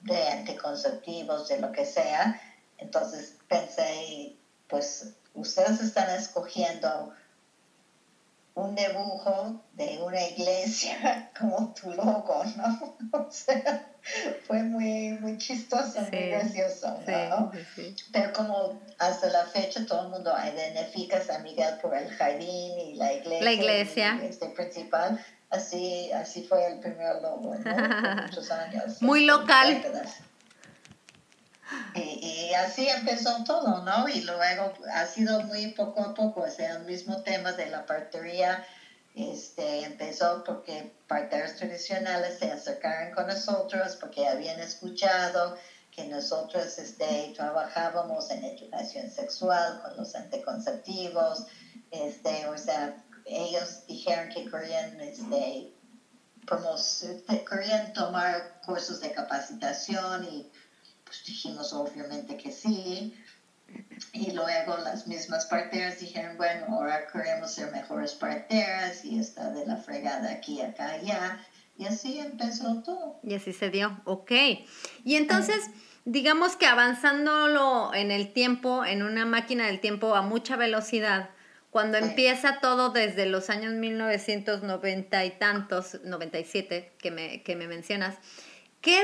de 0.00 0.28
anticonceptivos, 0.28 1.48
de 1.48 1.58
lo 1.58 1.70
que 1.70 1.84
sea, 1.84 2.32
entonces 2.78 3.34
pensé, 3.48 4.32
pues 4.66 5.06
ustedes 5.34 5.80
están 5.80 6.10
escogiendo 6.10 7.08
un 8.54 8.74
dibujo 8.74 9.62
de 9.72 9.98
una 10.02 10.20
iglesia 10.28 11.30
como 11.38 11.72
tu 11.74 11.90
logo, 11.92 12.44
¿no? 12.56 12.96
O 13.12 13.30
sea, 13.30 13.88
fue 14.46 14.62
muy, 14.62 15.18
muy 15.20 15.36
chistoso, 15.38 16.00
muy 16.10 16.28
gracioso, 16.28 16.98
¿no? 17.06 17.52
Pero 18.12 18.32
como 18.32 18.80
hasta 18.98 19.28
la 19.28 19.44
fecha 19.46 19.84
todo 19.86 20.02
el 20.04 20.08
mundo 20.08 20.32
identifica 20.32 21.18
a 21.18 21.22
San 21.22 21.42
Miguel 21.42 21.74
por 21.80 21.94
el 21.94 22.08
jardín 22.10 22.78
y 22.78 22.94
la 22.94 23.12
iglesia. 23.12 23.44
La 23.44 23.52
iglesia. 23.52 24.20
Este 24.22 24.48
principal. 24.48 25.22
Así, 25.50 26.10
así 26.12 26.44
fue 26.44 26.66
el 26.66 26.80
primer 26.80 27.20
logo, 27.20 27.54
¿no? 27.54 27.62
Por 27.62 28.22
muchos 28.22 28.50
años. 28.50 29.02
Muy 29.02 29.26
local. 29.26 29.82
Y, 31.94 32.52
así 32.54 32.88
empezó 32.88 33.44
todo, 33.44 33.82
¿no? 33.82 34.08
Y 34.08 34.22
luego 34.22 34.72
ha 34.94 35.06
sido 35.06 35.40
muy 35.42 35.72
poco 35.72 36.00
a 36.02 36.14
poco, 36.14 36.40
o 36.42 36.50
sea, 36.50 36.76
el 36.76 36.84
mismo 36.84 37.22
tema 37.22 37.52
de 37.52 37.66
la 37.66 37.84
partería 37.84 38.64
este, 39.14 39.84
empezó 39.84 40.42
porque 40.44 40.94
parteros 41.06 41.56
tradicionales 41.56 42.38
se 42.38 42.50
acercaron 42.50 43.12
con 43.12 43.26
nosotros 43.26 43.96
porque 43.96 44.26
habían 44.26 44.58
escuchado 44.60 45.56
que 45.90 46.04
nosotros 46.06 46.78
este, 46.78 47.32
trabajábamos 47.36 48.30
en 48.30 48.44
educación 48.44 49.10
sexual 49.10 49.80
con 49.82 49.96
los 49.98 50.14
anticonceptivos, 50.14 51.44
este, 51.90 52.46
o 52.46 52.56
sea, 52.56 53.04
ellos 53.26 53.86
dijeron 53.86 54.30
que 54.30 54.50
querían, 54.50 54.98
este, 55.00 55.74
querían 57.48 57.92
tomar 57.92 58.60
cursos 58.64 59.00
de 59.00 59.12
capacitación 59.12 60.24
y 60.24 60.50
pues 61.12 61.26
dijimos 61.26 61.74
obviamente 61.74 62.38
que 62.38 62.50
sí. 62.50 63.14
Y 64.14 64.32
luego 64.32 64.78
las 64.78 65.06
mismas 65.06 65.44
parteras 65.44 66.00
dijeron, 66.00 66.38
bueno, 66.38 66.66
ahora 66.70 67.06
queremos 67.06 67.52
ser 67.52 67.70
mejores 67.70 68.14
parteras 68.14 69.04
y 69.04 69.18
está 69.18 69.50
de 69.50 69.66
la 69.66 69.76
fregada 69.76 70.30
aquí, 70.30 70.62
acá, 70.62 70.92
allá. 70.92 71.46
Y 71.76 71.84
así 71.84 72.18
empezó 72.18 72.82
todo. 72.82 73.20
Y 73.22 73.34
así 73.34 73.52
se 73.52 73.68
dio, 73.68 74.00
ok. 74.04 74.32
Y 75.04 75.16
entonces, 75.16 75.68
digamos 76.06 76.56
que 76.56 76.66
avanzándolo 76.66 77.92
en 77.92 78.10
el 78.10 78.32
tiempo, 78.32 78.82
en 78.84 79.02
una 79.02 79.26
máquina 79.26 79.66
del 79.66 79.80
tiempo 79.80 80.14
a 80.14 80.22
mucha 80.22 80.56
velocidad, 80.56 81.28
cuando 81.70 81.98
empieza 81.98 82.60
todo 82.60 82.90
desde 82.90 83.26
los 83.26 83.50
años 83.50 83.74
1990 83.74 85.24
y 85.26 85.30
tantos, 85.38 86.00
97 86.04 86.92
que 86.98 87.10
me, 87.10 87.42
que 87.42 87.56
me 87.56 87.66
mencionas, 87.66 88.16
¿qué 88.80 89.02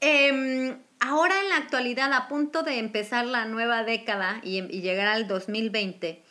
em, 0.00 0.78
ahora 1.00 1.40
en 1.40 1.48
la 1.48 1.56
actualidad, 1.56 2.12
a 2.12 2.28
punto 2.28 2.62
de 2.62 2.78
empezar 2.78 3.26
la 3.26 3.44
nueva 3.44 3.84
década 3.84 4.40
y, 4.42 4.62
llegar 4.80 5.08
al 5.08 5.26
2020, 5.26 6.22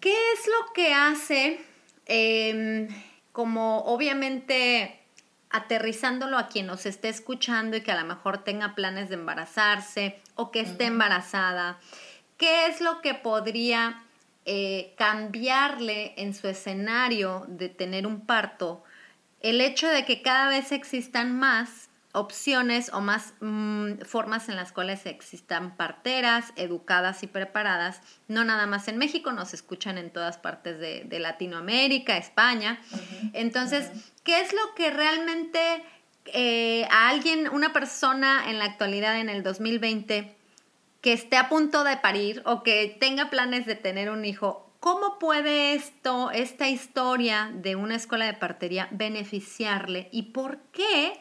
¿qué 0.00 0.32
es 0.32 0.46
lo 0.46 0.72
que 0.74 0.92
hace, 0.92 1.60
em, 2.06 2.88
como 3.32 3.80
obviamente 3.84 5.00
aterrizándolo 5.50 6.36
a 6.36 6.48
quien 6.48 6.66
nos 6.66 6.84
esté 6.84 7.08
escuchando 7.08 7.76
y 7.76 7.82
que 7.82 7.92
a 7.92 8.00
lo 8.00 8.06
mejor 8.06 8.38
tenga 8.38 8.74
planes 8.74 9.08
de 9.08 9.14
embarazarse 9.14 10.18
o 10.34 10.50
que 10.50 10.60
esté 10.60 10.86
embarazada, 10.86 11.78
¿qué 12.36 12.66
es 12.66 12.80
lo 12.80 13.00
que 13.00 13.14
podría 13.14 14.02
eh, 14.46 14.94
cambiarle 14.98 16.12
en 16.16 16.34
su 16.34 16.48
escenario 16.48 17.44
de 17.46 17.68
tener 17.68 18.06
un 18.06 18.26
parto 18.26 18.82
el 19.40 19.60
hecho 19.60 19.88
de 19.88 20.04
que 20.04 20.22
cada 20.22 20.48
vez 20.48 20.72
existan 20.72 21.38
más 21.38 21.88
opciones 22.14 22.90
o 22.92 23.00
más 23.00 23.34
mm, 23.40 24.02
formas 24.04 24.48
en 24.48 24.54
las 24.56 24.72
cuales 24.72 25.04
existan 25.04 25.76
parteras, 25.76 26.52
educadas 26.56 27.22
y 27.24 27.26
preparadas, 27.26 28.00
no 28.28 28.44
nada 28.44 28.66
más 28.66 28.86
en 28.86 28.98
México, 28.98 29.32
nos 29.32 29.52
escuchan 29.52 29.98
en 29.98 30.10
todas 30.10 30.38
partes 30.38 30.78
de, 30.78 31.18
Latinoamérica, 31.18 32.16
España. 32.16 32.80
Entonces, 33.32 33.90
¿qué 34.22 34.40
es 34.40 34.52
lo 34.52 34.74
que 34.76 34.90
realmente 34.90 35.58
eh, 36.26 36.86
a 36.90 37.08
alguien, 37.08 37.48
una 37.48 37.72
persona 37.72 38.48
en 38.48 38.58
la 38.58 38.64
actualidad, 38.64 39.18
en 39.18 39.28
el 39.28 39.42
2020, 39.42 40.36
que 41.00 41.12
esté 41.12 41.36
a 41.36 41.48
punto 41.48 41.84
de 41.84 41.96
parir 41.96 42.42
o 42.46 42.62
que 42.62 42.96
tenga 42.98 43.28
planes 43.28 43.66
de 43.66 43.74
tener 43.74 44.08
un 44.08 44.24
hijo, 44.24 44.70
¿cómo 44.78 45.18
puede 45.18 45.74
esto, 45.74 46.30
esta 46.30 46.68
historia 46.68 47.50
de 47.54 47.74
una 47.74 47.96
escuela 47.96 48.26
de 48.26 48.34
partería 48.34 48.88
beneficiarle 48.92 50.08
y 50.12 50.22
por 50.32 50.58
qué 50.72 51.20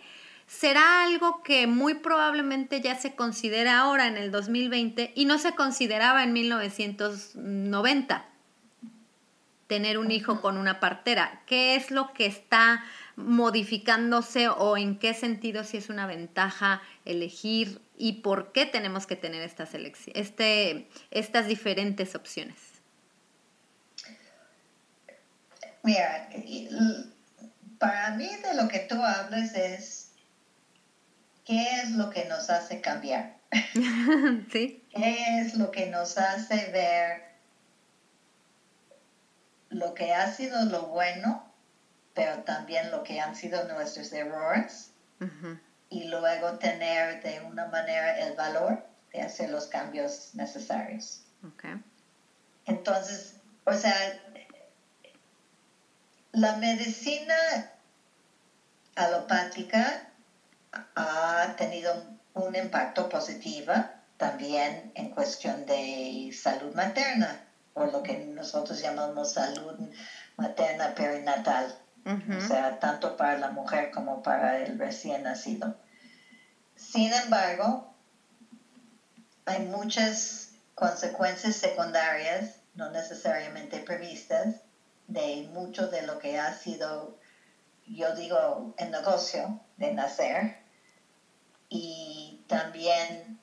será 0.60 1.04
algo 1.04 1.44
que 1.44 1.68
muy 1.68 1.96
probablemente 1.96 2.82
ya 2.82 2.96
se 2.96 3.16
considera 3.16 3.80
ahora 3.80 4.08
en 4.08 4.18
el 4.18 4.32
2020 4.32 5.14
y 5.16 5.26
no 5.26 5.38
se 5.38 5.54
consideraba 5.54 6.24
en 6.24 6.34
1990? 6.34 8.30
tener 9.66 9.98
un 9.98 10.12
hijo 10.12 10.40
con 10.40 10.58
una 10.58 10.80
partera. 10.80 11.42
¿Qué 11.48 11.76
es 11.76 11.90
lo 11.90 12.14
que 12.14 12.28
está 12.28 12.84
modificándose 13.16 14.48
o 14.48 14.78
en 14.78 14.98
qué 14.98 15.14
sentido 15.14 15.64
si 15.64 15.78
es 15.78 15.90
una 15.90 16.08
ventaja 16.08 16.82
elegir 17.06 17.82
y 17.98 18.22
por 18.22 18.52
qué 18.52 18.66
tenemos 18.66 19.06
que 19.06 19.16
tener 19.16 19.42
estas, 19.44 19.72
este, 19.74 20.88
estas 21.12 21.48
diferentes 21.48 22.16
opciones. 22.16 22.58
Mira, 25.84 26.30
para 27.78 28.12
mí 28.12 28.30
de 28.38 28.56
lo 28.56 28.68
que 28.68 28.80
tú 28.80 28.96
hablas 29.04 29.54
es 29.54 30.03
qué 31.46 31.82
es 31.82 31.92
lo 31.92 32.10
que 32.10 32.26
nos 32.26 32.50
hace 32.50 32.82
cambiar. 32.82 33.38
¿Sí? 34.52 34.84
¿Qué 34.90 35.40
es 35.40 35.56
lo 35.56 35.72
que 35.72 35.88
nos 35.88 36.18
hace 36.18 36.72
ver 36.72 37.34
lo 39.70 39.94
que 39.94 40.14
ha 40.14 40.32
sido 40.32 40.66
lo 40.66 40.84
bueno, 40.88 41.44
pero 42.14 42.44
también 42.44 42.92
lo 42.92 43.04
que 43.04 43.20
han 43.20 43.36
sido 43.36 43.64
nuestros 43.68 44.12
errores? 44.14 44.90
y 45.90 46.06
luego 46.06 46.58
tener 46.58 47.22
de 47.22 47.40
una 47.42 47.68
manera 47.68 48.20
el 48.20 48.36
valor 48.36 48.84
de 49.14 49.22
hacer 49.22 49.50
los 49.50 49.68
cambios 49.68 50.32
necesarios. 50.34 51.22
Entonces, 52.66 53.36
o 53.66 53.74
sea, 53.74 53.96
la 56.32 56.58
medicina 56.58 57.36
alopática 58.96 60.10
ha 60.96 61.56
tenido 61.58 61.94
un 62.34 62.56
impacto 62.56 63.10
positivo 63.10 63.74
también 64.18 64.92
en 64.96 65.10
cuestión 65.10 65.66
de 65.66 66.32
salud 66.34 66.74
materna, 66.74 67.46
o 67.74 67.86
lo 67.86 68.04
que 68.04 68.18
nosotros 68.18 68.82
llamamos 68.82 69.34
salud 69.34 69.76
materna 70.38 70.94
perinatal. 70.96 71.80
O 72.06 72.42
sea, 72.48 72.80
tanto 72.80 73.16
para 73.16 73.38
la 73.38 73.50
mujer 73.50 73.90
como 73.92 74.22
para 74.22 74.58
el 74.58 74.78
recién 74.78 75.24
nacido. 75.24 75.78
Sin 76.76 77.14
embargo, 77.14 77.96
hay 79.46 79.62
muchas 79.62 80.50
consecuencias 80.76 81.56
secundarias, 81.56 82.60
no 82.74 82.90
necesariamente 82.90 83.80
previstas, 83.80 84.56
de 85.08 85.48
mucho 85.54 85.88
de 85.88 86.02
lo 86.02 86.20
que 86.20 86.38
ha 86.38 86.54
sido, 86.54 87.18
yo 87.86 88.14
digo, 88.16 88.74
el 88.78 88.92
negocio 88.92 89.62
de 89.78 89.94
nacer. 89.94 90.63
Y 91.76 92.40
también 92.48 93.40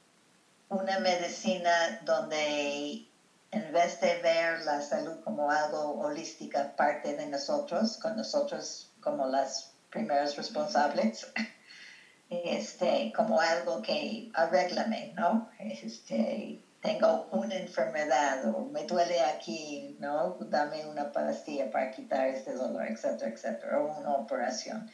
una 0.68 1.00
medicina 1.00 1.98
donde 2.02 3.04
en 3.50 3.72
vez 3.72 4.00
de 4.00 4.20
ver 4.22 4.60
la 4.60 4.80
salud 4.80 5.18
como 5.24 5.50
algo 5.50 5.98
holística, 5.98 6.76
parte 6.76 7.16
de 7.16 7.26
nosotros, 7.26 7.98
con 7.98 8.16
nosotros 8.16 8.92
como 9.00 9.26
las 9.26 9.72
primeras 9.90 10.36
responsables, 10.36 11.26
este, 12.30 13.12
como 13.16 13.40
algo 13.40 13.82
que 13.82 14.30
arréglame, 14.32 15.12
¿no? 15.16 15.50
Este, 15.58 16.60
tengo 16.80 17.26
una 17.32 17.56
enfermedad 17.56 18.44
o 18.54 18.64
me 18.64 18.84
duele 18.84 19.20
aquí, 19.22 19.96
¿no? 19.98 20.36
Dame 20.38 20.86
una 20.86 21.10
pastilla 21.10 21.68
para 21.68 21.90
quitar 21.90 22.28
este 22.28 22.52
dolor, 22.52 22.86
etcétera, 22.86 23.32
etcétera, 23.32 23.80
o 23.80 23.98
una 23.98 24.14
operación. 24.14 24.88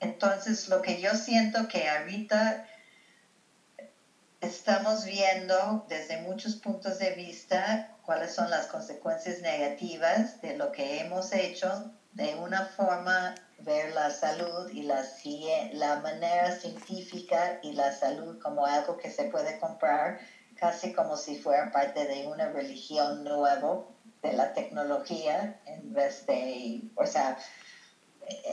Entonces, 0.00 0.68
lo 0.68 0.82
que 0.82 1.00
yo 1.00 1.14
siento 1.14 1.68
que 1.68 1.88
ahorita 1.88 2.64
estamos 4.40 5.04
viendo 5.04 5.84
desde 5.88 6.22
muchos 6.22 6.56
puntos 6.56 6.98
de 6.98 7.10
vista 7.12 7.86
cuáles 8.02 8.34
son 8.34 8.50
las 8.50 8.66
consecuencias 8.66 9.42
negativas 9.42 10.40
de 10.40 10.56
lo 10.56 10.72
que 10.72 11.00
hemos 11.00 11.32
hecho 11.32 11.92
de 12.12 12.34
una 12.34 12.64
forma 12.64 13.34
ver 13.58 13.92
la 13.92 14.10
salud 14.10 14.68
y 14.70 14.82
la, 14.82 15.04
la 15.72 15.96
manera 15.96 16.50
científica 16.52 17.58
y 17.62 17.74
la 17.74 17.92
salud 17.92 18.38
como 18.40 18.64
algo 18.64 18.96
que 18.96 19.10
se 19.10 19.24
puede 19.24 19.58
comprar, 19.58 20.18
casi 20.56 20.92
como 20.92 21.16
si 21.16 21.36
fuera 21.36 21.70
parte 21.70 22.06
de 22.06 22.26
una 22.26 22.48
religión 22.48 23.22
nueva 23.22 23.84
de 24.22 24.32
la 24.32 24.52
tecnología, 24.52 25.60
en 25.66 25.92
vez 25.92 26.26
de, 26.26 26.82
o 26.94 27.06
sea, 27.06 27.36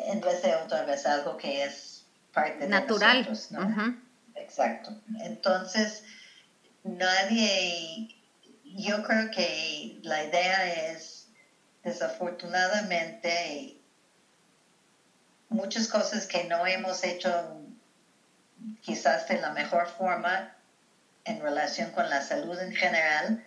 en 0.08 0.22
vez 0.22 0.42
de 0.42 0.56
otra 0.56 0.84
vez 0.84 1.06
algo 1.06 1.38
que 1.38 1.64
es 1.64 2.06
parte 2.34 2.68
de 2.68 2.80
nosotros, 2.80 3.52
¿no? 3.52 3.98
Exacto. 4.36 5.00
Entonces, 5.22 6.04
nadie, 6.84 8.16
yo 8.64 9.04
creo 9.04 9.32
que 9.32 10.00
la 10.04 10.24
idea 10.24 10.92
es, 10.92 11.28
desafortunadamente, 11.84 13.82
muchas 15.50 15.88
cosas 15.88 16.28
que 16.28 16.44
no 16.46 16.66
hemos 16.68 17.04
hecho 17.04 17.62
quizás 18.82 19.28
de 19.28 19.40
la 19.40 19.52
mejor 19.52 19.88
forma 19.88 20.56
en 21.26 21.42
relación 21.42 21.92
con 21.92 22.10
la 22.10 22.22
salud 22.22 22.58
en 22.60 22.74
general, 22.74 23.44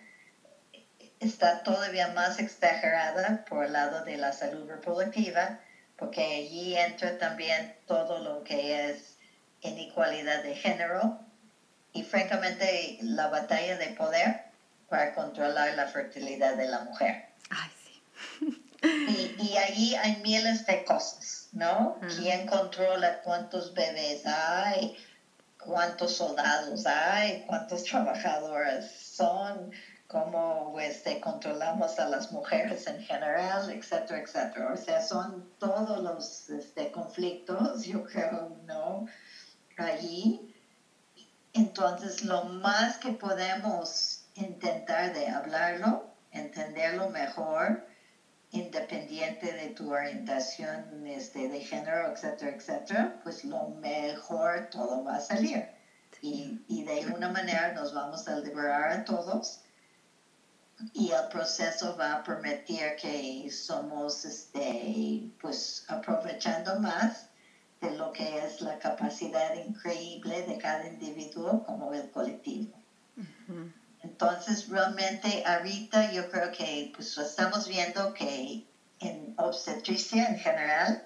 está 1.19 1.63
todavía 1.63 2.09
más 2.09 2.39
exagerada 2.39 3.45
por 3.45 3.65
el 3.65 3.73
lado 3.73 4.03
de 4.05 4.17
la 4.17 4.33
salud 4.33 4.69
reproductiva, 4.69 5.59
porque 6.01 6.23
allí 6.23 6.75
entra 6.75 7.15
también 7.19 7.75
todo 7.85 8.23
lo 8.23 8.43
que 8.43 8.89
es 8.89 9.19
inequalidad 9.61 10.41
de 10.41 10.55
género 10.55 11.19
y 11.93 12.01
francamente 12.01 12.97
la 13.01 13.27
batalla 13.27 13.77
de 13.77 13.89
poder 13.89 14.35
para 14.89 15.13
controlar 15.13 15.75
la 15.75 15.85
fertilidad 15.85 16.55
de 16.55 16.65
la 16.65 16.79
mujer. 16.79 17.27
Ay, 17.51 17.69
sí. 17.85 18.01
y, 18.81 19.43
y 19.43 19.57
allí 19.57 19.93
hay 19.93 20.15
miles 20.23 20.65
de 20.65 20.83
cosas 20.83 21.49
¿no? 21.51 21.99
¿Quién 22.17 22.47
controla 22.47 23.21
cuántos 23.21 23.71
bebés 23.75 24.25
hay? 24.25 24.95
¿Cuántos 25.59 26.13
soldados 26.13 26.87
hay? 26.87 27.43
¿Cuántos 27.45 27.83
trabajadores 27.83 28.85
son? 28.89 29.71
¿Cómo 30.11 30.77
este, 30.81 31.21
controlamos 31.21 31.97
a 31.97 32.09
las 32.09 32.33
mujeres 32.33 32.85
en 32.85 33.01
general? 33.01 33.71
Etcétera, 33.71 34.19
etcétera. 34.19 34.73
O 34.73 34.77
sea, 34.77 35.01
son 35.01 35.49
todos 35.57 36.03
los 36.03 36.49
este, 36.49 36.91
conflictos, 36.91 37.83
yo 37.85 38.03
creo, 38.03 38.49
¿no? 38.65 39.07
Allí. 39.77 40.53
Entonces, 41.53 42.23
lo 42.23 42.43
más 42.43 42.97
que 42.97 43.13
podemos 43.13 44.25
intentar 44.35 45.13
de 45.13 45.29
hablarlo, 45.29 46.03
entenderlo 46.31 47.07
mejor, 47.07 47.87
independiente 48.51 49.53
de 49.53 49.69
tu 49.69 49.93
orientación 49.93 51.07
este, 51.07 51.47
de 51.47 51.61
género, 51.61 52.11
etcétera, 52.11 52.51
etcétera, 52.51 53.19
pues 53.23 53.45
lo 53.45 53.69
mejor 53.69 54.69
todo 54.71 55.05
va 55.05 55.15
a 55.15 55.21
salir. 55.21 55.69
y, 56.21 56.59
y 56.67 56.83
de 56.83 57.13
una 57.15 57.29
manera 57.29 57.71
nos 57.71 57.93
vamos 57.93 58.27
a 58.27 58.35
liberar 58.35 58.91
a 58.91 59.05
todos 59.05 59.61
y 60.93 61.11
el 61.11 61.27
proceso 61.29 61.95
va 61.97 62.13
a 62.13 62.23
permitir 62.23 62.95
que 63.01 63.49
somos 63.51 64.25
este, 64.25 65.29
pues 65.39 65.85
aprovechando 65.87 66.79
más 66.79 67.27
de 67.81 67.91
lo 67.97 68.11
que 68.11 68.45
es 68.45 68.61
la 68.61 68.77
capacidad 68.77 69.55
increíble 69.55 70.43
de 70.43 70.57
cada 70.57 70.87
individuo 70.87 71.63
como 71.65 71.93
el 71.93 72.09
colectivo. 72.11 72.71
Entonces, 74.03 74.67
realmente 74.69 75.43
ahorita 75.45 76.11
yo 76.11 76.29
creo 76.29 76.51
que 76.51 76.91
pues 76.95 77.17
estamos 77.17 77.67
viendo 77.67 78.13
que 78.13 78.65
en 78.99 79.33
obstetricia 79.37 80.27
en 80.27 80.37
general 80.37 81.05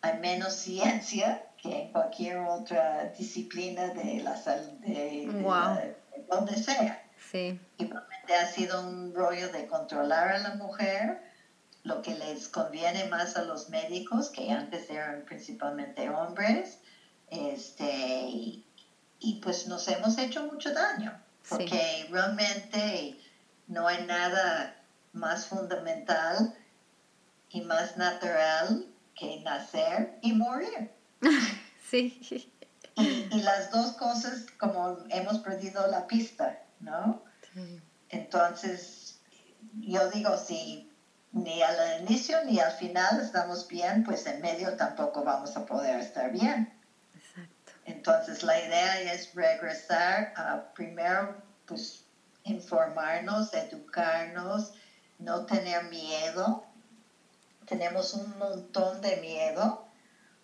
hay 0.00 0.18
menos 0.18 0.54
ciencia 0.54 1.46
que 1.60 1.82
en 1.82 1.92
cualquier 1.92 2.38
otra 2.38 3.12
disciplina 3.18 3.88
de 3.88 4.20
la 4.22 4.36
salud, 4.36 4.72
de, 4.80 5.94
donde 6.30 6.56
sea. 6.56 7.02
Sí. 7.30 7.58
Y 7.78 7.90
ha 8.32 8.46
sido 8.46 8.80
un 8.80 9.14
rollo 9.14 9.50
de 9.50 9.66
controlar 9.66 10.28
a 10.32 10.38
la 10.38 10.54
mujer, 10.54 11.20
lo 11.82 12.00
que 12.00 12.14
les 12.14 12.48
conviene 12.48 13.04
más 13.08 13.36
a 13.36 13.44
los 13.44 13.68
médicos, 13.68 14.30
que 14.30 14.50
antes 14.50 14.88
eran 14.88 15.24
principalmente 15.26 16.08
hombres, 16.08 16.78
este, 17.28 18.62
y, 19.18 19.40
pues 19.42 19.66
nos 19.66 19.86
hemos 19.88 20.16
hecho 20.18 20.44
mucho 20.46 20.72
daño, 20.72 21.20
porque 21.48 22.06
realmente 22.10 23.18
no 23.66 23.86
hay 23.86 24.04
nada 24.06 24.82
más 25.12 25.46
fundamental 25.46 26.54
y 27.50 27.60
más 27.62 27.96
natural 27.96 28.86
que 29.14 29.40
nacer 29.40 30.18
y 30.22 30.32
morir. 30.32 30.90
Sí. 31.90 32.18
Y, 32.96 33.28
y, 33.30 33.42
las 33.42 33.70
dos 33.70 33.92
cosas 33.92 34.46
como 34.58 34.98
hemos 35.10 35.38
perdido 35.40 35.86
la 35.86 36.08
pista, 36.08 36.60
¿no? 36.80 37.22
Entonces, 38.10 39.20
yo 39.80 40.08
digo, 40.10 40.36
si 40.36 40.90
ni 41.32 41.62
al 41.62 42.02
inicio 42.02 42.44
ni 42.44 42.60
al 42.60 42.72
final 42.72 43.20
estamos 43.20 43.66
bien, 43.66 44.04
pues 44.04 44.26
en 44.26 44.40
medio 44.40 44.76
tampoco 44.76 45.24
vamos 45.24 45.56
a 45.56 45.66
poder 45.66 45.98
estar 45.98 46.30
bien. 46.30 46.72
Exacto. 47.14 47.72
Entonces, 47.86 48.42
la 48.42 48.58
idea 48.58 49.12
es 49.12 49.34
regresar 49.34 50.32
a 50.36 50.72
primero, 50.74 51.42
pues, 51.66 52.04
informarnos, 52.44 53.52
educarnos, 53.52 54.72
no 55.18 55.44
tener 55.46 55.84
miedo. 55.84 56.64
Tenemos 57.66 58.14
un 58.14 58.38
montón 58.38 59.00
de 59.00 59.16
miedo. 59.16 59.86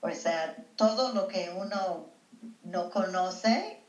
O 0.01 0.11
sea, 0.11 0.57
todo 0.77 1.13
lo 1.13 1.29
que 1.29 1.51
uno 1.51 2.11
no 2.63 2.91
conoce, 2.91 3.85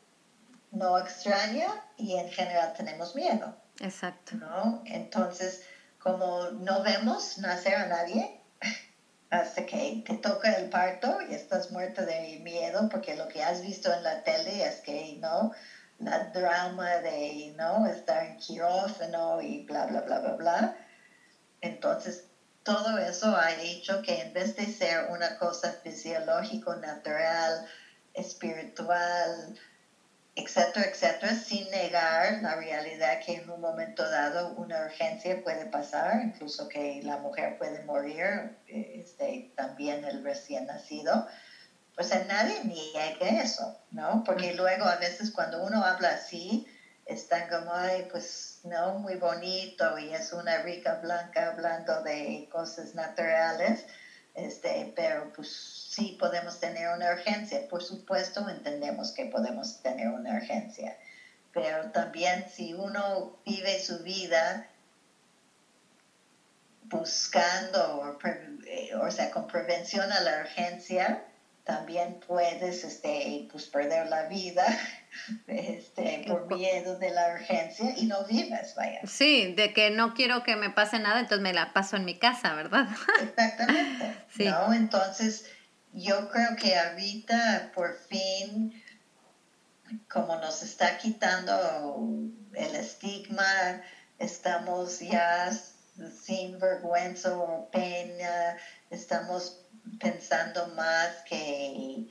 no 0.71 0.97
extraña 0.99 1.67
y 1.97 2.15
en 2.15 2.29
general 2.29 2.73
tenemos 2.73 3.15
miedo. 3.15 3.55
Exacto. 3.81 4.35
¿no? 4.35 4.83
Entonces, 4.85 5.63
como 5.99 6.51
no 6.51 6.83
vemos 6.83 7.37
nacer 7.39 7.75
a 7.75 7.87
nadie, 7.87 8.41
hasta 9.29 9.65
que 9.65 10.03
te 10.05 10.17
toca 10.17 10.53
el 10.53 10.69
parto 10.69 11.19
y 11.29 11.33
estás 11.33 11.71
muerto 11.71 12.05
de 12.05 12.39
miedo 12.43 12.87
porque 12.89 13.15
lo 13.15 13.27
que 13.27 13.43
has 13.43 13.61
visto 13.61 13.91
en 13.93 14.03
la 14.03 14.23
tele 14.23 14.65
es 14.65 14.81
que, 14.81 15.17
¿no? 15.19 15.51
La 15.99 16.25
drama 16.25 16.97
de, 16.97 17.53
¿no? 17.57 17.85
Estar 17.85 18.23
en 18.25 18.37
quirófano 18.37 19.41
y 19.41 19.65
bla, 19.65 19.85
bla, 19.85 20.01
bla, 20.01 20.19
bla, 20.19 20.33
bla. 20.33 20.77
Entonces, 21.61 22.25
todo 22.63 22.97
eso 22.97 23.35
ha 23.35 23.51
hecho 23.53 24.01
que 24.01 24.21
en 24.21 24.33
vez 24.33 24.55
de 24.55 24.65
ser 24.65 25.07
una 25.09 25.37
cosa 25.37 25.71
fisiológico, 25.83 26.75
natural, 26.75 27.65
espiritual, 28.13 29.55
etcétera, 30.35 30.85
etcétera, 30.85 31.33
sin 31.35 31.69
negar 31.69 32.35
la 32.41 32.55
realidad 32.55 33.19
que 33.19 33.33
en 33.33 33.49
un 33.49 33.59
momento 33.59 34.07
dado 34.09 34.49
una 34.51 34.81
urgencia 34.83 35.35
puede 35.35 35.65
pasar, 35.65 36.21
incluso 36.21 36.67
que 36.67 36.99
la 37.03 37.17
mujer 37.17 37.53
puede 37.57 37.81
morir, 37.81 38.51
este, 38.65 39.43
también 39.55 40.03
el 40.05 40.23
recién 40.23 40.65
nacido. 40.65 41.23
O 41.97 42.03
sea, 42.03 42.19
nadie 42.19 42.61
niega 42.61 43.41
eso, 43.41 43.73
¿no? 43.89 44.23
Porque 44.23 44.53
luego 44.53 44.85
a 44.85 44.95
veces 44.95 45.31
cuando 45.31 45.59
uno 45.61 45.83
habla 45.83 46.11
así, 46.11 46.63
están 47.05 47.47
como, 47.47 47.73
ay, 47.73 48.03
pues 48.03 48.59
no, 48.63 48.93
muy 48.93 49.15
bonito 49.17 49.97
y 49.97 50.13
es 50.13 50.31
una 50.31 50.59
rica 50.59 50.95
blanca 50.95 51.47
hablando 51.47 51.99
de 52.01 52.45
cosas 52.49 52.93
naturales, 52.93 53.85
este, 54.33 54.91
pero 54.95 55.31
pues 55.33 55.49
sí 55.49 56.15
podemos 56.19 56.59
tener 56.59 56.89
una 56.89 57.11
urgencia. 57.11 57.67
Por 57.67 57.83
supuesto, 57.83 58.47
entendemos 58.47 59.11
que 59.11 59.25
podemos 59.25 59.81
tener 59.81 60.09
una 60.09 60.35
urgencia, 60.35 60.97
pero 61.53 61.91
también 61.91 62.45
si 62.49 62.73
uno 62.73 63.37
vive 63.45 63.79
su 63.79 63.99
vida 64.03 64.67
buscando, 66.83 68.17
eh, 68.65 68.93
o, 68.95 69.09
sea, 69.11 69.31
con 69.31 69.47
prevención 69.47 70.11
a 70.11 70.19
la 70.21 70.39
urgencia, 70.41 71.25
también 71.63 72.19
puedes 72.25 72.83
este, 72.83 73.47
pues, 73.51 73.65
perder 73.65 74.07
la 74.07 74.23
vida 74.23 74.65
este, 75.47 76.23
por 76.27 76.47
miedo 76.55 76.97
de 76.97 77.11
la 77.11 77.33
urgencia 77.33 77.93
y 77.97 78.05
no 78.05 78.25
vives, 78.25 78.75
vaya. 78.75 79.01
Sí, 79.05 79.53
de 79.53 79.73
que 79.73 79.91
no 79.91 80.13
quiero 80.13 80.43
que 80.43 80.55
me 80.55 80.69
pase 80.69 80.99
nada, 80.99 81.19
entonces 81.19 81.41
me 81.41 81.53
la 81.53 81.73
paso 81.73 81.97
en 81.97 82.05
mi 82.05 82.17
casa, 82.17 82.53
¿verdad? 82.53 82.87
Exactamente. 83.21 84.17
Sí. 84.31 84.45
¿no? 84.45 84.73
Entonces, 84.73 85.45
yo 85.91 86.29
creo 86.29 86.55
que 86.55 86.77
ahorita 86.77 87.73
por 87.75 87.97
fin, 88.07 88.81
como 90.09 90.37
nos 90.37 90.63
está 90.63 90.97
quitando 90.97 91.51
el 92.53 92.75
estigma, 92.75 93.81
estamos 94.19 94.99
ya 94.99 95.51
sin 95.51 96.59
vergüenza 96.59 97.37
o 97.37 97.69
pena, 97.71 98.55
estamos 98.89 99.65
pensando 99.99 100.67
más 100.75 101.09
que, 101.27 102.07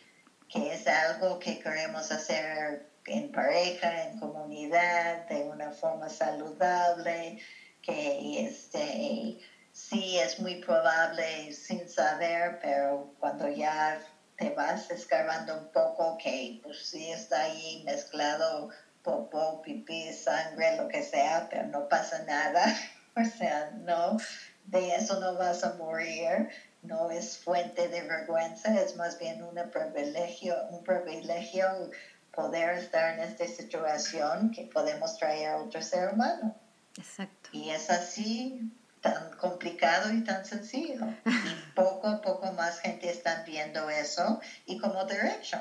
que 0.49 0.75
es 0.75 0.87
algo 0.87 1.39
que 1.39 1.59
queremos 1.59 2.13
hacer 2.13 2.90
en 3.07 3.31
pareja, 3.31 4.05
en 4.05 4.19
comunidad, 4.19 5.27
de 5.29 5.45
una 5.45 5.71
forma 5.71 6.09
saludable, 6.09 7.37
que 7.83 8.45
este 8.45 9.37
sí 9.73 10.19
es 10.19 10.39
muy 10.39 10.57
probable 10.57 11.53
sin 11.53 11.89
saber, 11.89 12.59
pero 12.61 13.09
cuando 13.19 13.49
ya 13.49 13.99
te 14.37 14.51
vas 14.51 14.91
escarbando 14.91 15.55
un 15.55 15.67
poco, 15.67 16.17
que 16.17 16.59
pues 16.63 16.79
sí 16.79 17.11
está 17.11 17.43
ahí 17.43 17.83
mezclado 17.85 18.69
popó, 19.03 19.61
pipí, 19.63 20.13
sangre, 20.13 20.77
lo 20.77 20.89
que 20.89 21.03
sea, 21.03 21.47
pero 21.49 21.65
no 21.67 21.87
pasa 21.89 22.21
nada. 22.21 22.73
o 23.17 23.25
sea, 23.25 23.67
no, 23.73 24.17
de 24.65 24.95
eso 24.97 25.17
no 25.17 25.35
vas 25.35 25.63
a 25.63 25.71
morir. 25.71 26.47
No 26.83 27.11
es 27.11 27.37
fuente 27.37 27.89
de 27.89 28.03
vergüenza, 28.03 28.81
es 28.81 28.95
más 28.95 29.19
bien 29.19 29.43
un 29.43 29.55
privilegio, 29.71 30.65
un 30.69 30.83
privilegio 30.83 31.91
poder 32.41 32.79
estar 32.79 33.19
en 33.19 33.21
esta 33.21 33.47
situación 33.47 34.51
que 34.51 34.63
podemos 34.63 35.17
traer 35.19 35.51
a 35.51 35.57
otro 35.59 35.83
ser 35.83 36.15
humano. 36.15 36.57
Exacto. 36.97 37.51
Y 37.53 37.71
es 37.71 37.91
así 37.91 38.73
tan 39.01 39.37
complicado 39.37 40.13
y 40.13 40.23
tan 40.25 40.45
sencillo. 40.45 41.07
Y 41.25 41.71
poco 41.75 42.09
a 42.09 42.21
poco 42.21 42.53
más 42.53 42.81
gente 42.81 43.11
está 43.11 43.43
viendo 43.45 43.91
eso 43.91 44.41
y 44.67 44.79
como 44.79 45.05
derecho. 45.05 45.59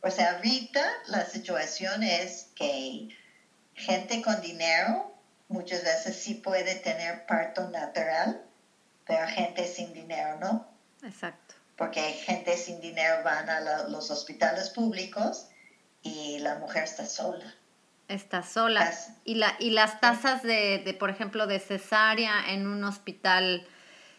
O 0.00 0.10
sea, 0.10 0.36
ahorita 0.36 0.82
la 1.06 1.24
situación 1.24 2.02
es 2.02 2.48
que 2.56 3.08
gente 3.74 4.22
con 4.22 4.40
dinero 4.40 5.14
muchas 5.48 5.84
veces 5.84 6.16
sí 6.16 6.34
puede 6.34 6.74
tener 6.76 7.26
parto 7.26 7.68
natural, 7.68 8.42
pero 9.06 9.26
gente 9.28 9.66
sin 9.66 9.92
dinero 9.92 10.38
no. 10.40 10.68
Exacto. 11.04 11.54
Porque 11.76 12.00
gente 12.00 12.56
sin 12.56 12.80
dinero 12.80 13.22
van 13.24 13.48
a 13.48 13.88
los 13.88 14.10
hospitales 14.10 14.70
públicos 14.70 15.48
y 16.02 16.38
la 16.40 16.56
mujer 16.56 16.84
está 16.84 17.06
sola. 17.06 17.54
Está 18.08 18.42
sola. 18.42 18.92
Y, 19.24 19.36
la, 19.36 19.54
y 19.58 19.70
las 19.70 20.00
tasas 20.00 20.42
de, 20.42 20.82
de, 20.84 20.94
por 20.94 21.10
ejemplo, 21.10 21.46
de 21.46 21.58
cesárea 21.58 22.52
en 22.52 22.66
un 22.66 22.84
hospital, 22.84 23.66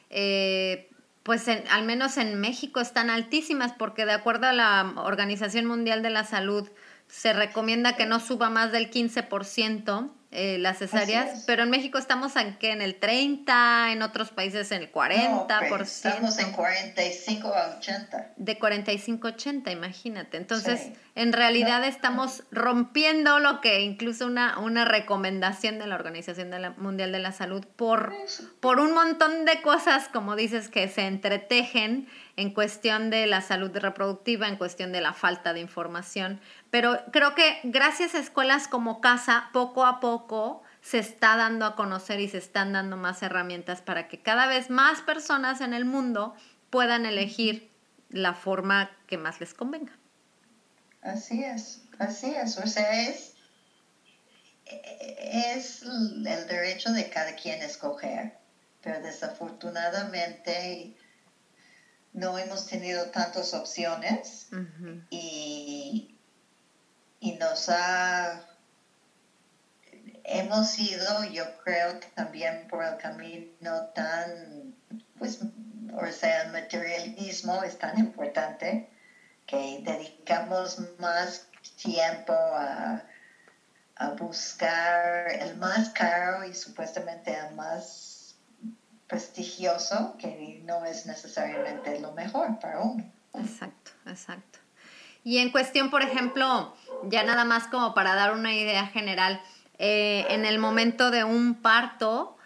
eh, 0.09 0.89
pues 1.21 1.47
al 1.47 1.83
menos 1.83 2.17
en 2.17 2.39
México 2.39 2.79
están 2.79 3.09
altísimas 3.09 3.73
porque 3.73 4.05
de 4.05 4.13
acuerdo 4.13 4.47
a 4.47 4.53
la 4.53 4.93
Organización 4.97 5.65
Mundial 5.65 6.01
de 6.01 6.09
la 6.09 6.23
Salud 6.23 6.69
se 7.07 7.33
recomienda 7.33 7.95
que 7.95 8.05
no 8.05 8.19
suba 8.19 8.49
más 8.49 8.71
del 8.71 8.89
15% 8.89 10.11
eh, 10.33 10.57
las 10.57 10.79
cesáreas, 10.79 11.43
pero 11.45 11.63
en 11.63 11.69
México 11.69 11.97
estamos 11.97 12.35
en, 12.35 12.57
¿qué? 12.57 12.71
en 12.71 12.81
el 12.81 12.95
30, 12.95 13.91
en 13.91 14.01
otros 14.01 14.31
países 14.31 14.71
en 14.71 14.83
el 14.83 14.91
40%. 14.91 15.69
No, 15.69 15.81
estamos 15.83 16.39
en 16.39 16.51
45 16.51 17.47
a 17.47 17.77
80. 17.77 18.33
De 18.35 18.57
45 18.57 19.27
a 19.27 19.31
80, 19.31 19.71
imagínate. 19.71 20.37
Entonces, 20.37 20.89
en 21.15 21.33
realidad 21.33 21.85
estamos 21.85 22.43
rompiendo 22.51 23.39
lo 23.39 23.61
que 23.61 23.81
incluso 23.81 24.25
una, 24.25 24.57
una 24.59 24.85
recomendación 24.85 25.79
de 25.79 25.87
la 25.87 25.95
Organización 25.95 26.49
Mundial 26.77 27.11
de 27.11 27.19
la 27.19 27.31
Salud 27.31 27.65
por, 27.75 28.13
por 28.59 28.79
un 28.79 28.93
montón 28.93 29.45
de 29.45 29.61
cosas, 29.61 30.07
como 30.07 30.35
dices, 30.35 30.69
que 30.69 30.87
se 30.87 31.05
entretejen 31.05 32.07
en 32.35 32.51
cuestión 32.51 33.09
de 33.09 33.27
la 33.27 33.41
salud 33.41 33.71
reproductiva, 33.75 34.47
en 34.47 34.57
cuestión 34.57 34.91
de 34.91 35.01
la 35.01 35.13
falta 35.13 35.53
de 35.53 35.59
información. 35.59 36.41
Pero 36.71 36.99
creo 37.11 37.35
que 37.35 37.59
gracias 37.63 38.15
a 38.15 38.19
escuelas 38.19 38.67
como 38.67 39.01
casa, 39.01 39.49
poco 39.53 39.85
a 39.85 39.99
poco 39.99 40.63
se 40.81 40.99
está 40.99 41.37
dando 41.37 41.65
a 41.65 41.75
conocer 41.75 42.19
y 42.19 42.27
se 42.27 42.39
están 42.39 42.73
dando 42.73 42.97
más 42.97 43.21
herramientas 43.23 43.81
para 43.81 44.07
que 44.07 44.21
cada 44.21 44.47
vez 44.47 44.69
más 44.69 45.01
personas 45.01 45.61
en 45.61 45.73
el 45.73 45.85
mundo 45.85 46.35
puedan 46.69 47.05
elegir 47.05 47.71
la 48.09 48.33
forma 48.33 48.91
que 49.07 49.17
más 49.17 49.39
les 49.39 49.53
convenga. 49.53 49.93
Así 51.01 51.43
es, 51.43 51.83
así 51.99 52.33
es. 52.33 52.57
O 52.57 52.65
sea, 52.65 53.09
es, 53.09 53.35
es 54.65 55.83
el 55.83 56.23
derecho 56.23 56.91
de 56.91 57.09
cada 57.09 57.35
quien 57.35 57.61
escoger, 57.61 58.37
pero 58.81 59.01
desafortunadamente 59.01 60.95
no 62.13 62.37
hemos 62.37 62.65
tenido 62.65 63.09
tantas 63.09 63.53
opciones 63.53 64.47
y, 65.09 66.07
y 67.19 67.31
nos 67.33 67.69
ha 67.69 68.39
hemos 70.23 70.77
ido, 70.79 71.23
yo 71.25 71.45
creo, 71.63 71.97
también 72.15 72.67
por 72.67 72.83
el 72.83 72.95
camino 72.97 73.47
tan, 73.93 74.73
pues, 75.17 75.39
o 75.93 76.07
sea, 76.11 76.41
el 76.41 76.51
materialismo 76.51 77.63
es 77.63 77.77
tan 77.77 77.97
importante 77.97 78.83
que 79.45 79.79
dedicamos 79.83 80.77
más 80.97 81.41
tiempo 81.81 82.33
a, 82.33 83.03
a 83.95 84.09
buscar 84.11 85.27
el 85.39 85.55
más 85.55 85.89
caro 85.89 86.43
y 86.43 86.53
supuestamente 86.53 87.35
el 87.35 87.53
más 87.53 88.12
prestigioso, 89.07 90.15
que 90.17 90.61
no 90.63 90.85
es 90.85 91.05
necesariamente 91.05 91.99
lo 91.99 92.13
mejor 92.13 92.59
para 92.59 92.81
uno. 92.81 93.03
Exacto, 93.33 93.91
exacto. 94.05 94.59
Y 95.23 95.37
en 95.37 95.51
cuestión, 95.51 95.89
por 95.89 96.01
ejemplo, 96.01 96.75
ya 97.03 97.23
nada 97.23 97.45
más 97.45 97.67
como 97.67 97.93
para 97.93 98.15
dar 98.15 98.33
una 98.33 98.53
idea 98.53 98.87
general, 98.87 99.41
eh, 99.79 100.25
en 100.29 100.45
el 100.45 100.59
momento 100.59 101.11
de 101.11 101.23
un 101.23 101.55
parto, 101.55 102.37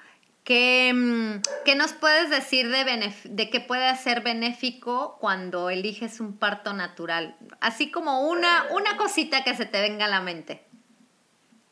¿qué, 0.43 0.93
mm, 0.93 1.41
¿qué, 1.65 1.75
nos 1.75 1.93
puedes 1.93 2.29
decir 2.29 2.69
de, 2.69 3.13
de 3.23 3.49
qué 3.49 3.59
puede 3.59 3.95
ser 3.95 4.21
benéfico 4.21 5.17
cuando 5.19 5.69
eliges 5.69 6.19
un 6.19 6.37
parto 6.37 6.73
natural? 6.73 7.35
Así 7.59 7.91
como 7.91 8.21
una, 8.21 8.65
una 8.71 8.95
cosita 8.97 9.43
que 9.43 9.55
se 9.55 9.65
te 9.65 9.81
venga 9.81 10.05
a 10.05 10.09
la 10.09 10.21
mente. 10.21 10.66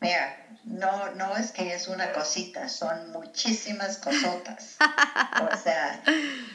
Mira, 0.05 0.37
no, 0.65 1.15
no 1.15 1.35
es 1.35 1.51
que 1.51 1.73
es 1.73 1.87
una 1.87 2.13
cosita, 2.13 2.69
son 2.69 3.11
muchísimas 3.11 3.97
cosotas. 3.97 4.77
o 5.41 5.57
sea, 5.63 5.99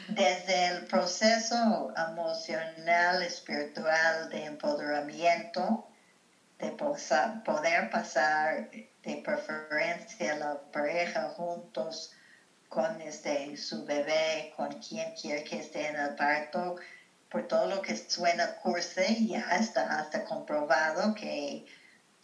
desde 0.07 0.67
el 0.67 0.85
proceso 0.85 1.93
emocional, 1.97 3.21
espiritual 3.21 4.29
de 4.29 4.45
empoderamiento, 4.45 5.85
de 6.59 6.71
poder 6.71 7.89
pasar 7.89 8.69
de 8.71 9.21
preferencia 9.21 10.37
la 10.37 10.61
pareja 10.71 11.27
juntos 11.35 12.13
con 12.69 13.01
este, 13.01 13.57
su 13.57 13.83
bebé, 13.83 14.53
con 14.55 14.69
quien 14.81 15.13
quiere 15.13 15.43
que 15.43 15.59
esté 15.59 15.89
en 15.89 15.97
el 15.97 16.15
parto, 16.15 16.77
por 17.29 17.49
todo 17.49 17.67
lo 17.67 17.81
que 17.81 17.97
suena 17.97 18.55
cursi, 18.55 19.27
ya 19.27 19.57
está 19.59 19.99
hasta 19.99 20.23
comprobado 20.23 21.13
que, 21.15 21.65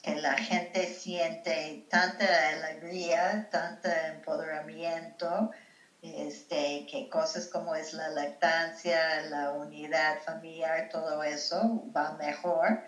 que 0.07 0.15
la 0.21 0.37
gente 0.37 0.87
siente 0.87 1.85
tanta 1.89 2.25
alegría, 2.49 3.49
tanto 3.51 3.89
empoderamiento, 3.89 5.51
este, 6.01 6.87
que 6.89 7.09
cosas 7.09 7.47
como 7.47 7.75
es 7.75 7.91
la 7.91 8.07
lactancia, 8.09 9.21
la 9.23 9.51
unidad 9.51 10.21
familiar, 10.23 10.87
todo 10.89 11.21
eso 11.23 11.83
va 11.93 12.13
mejor 12.13 12.79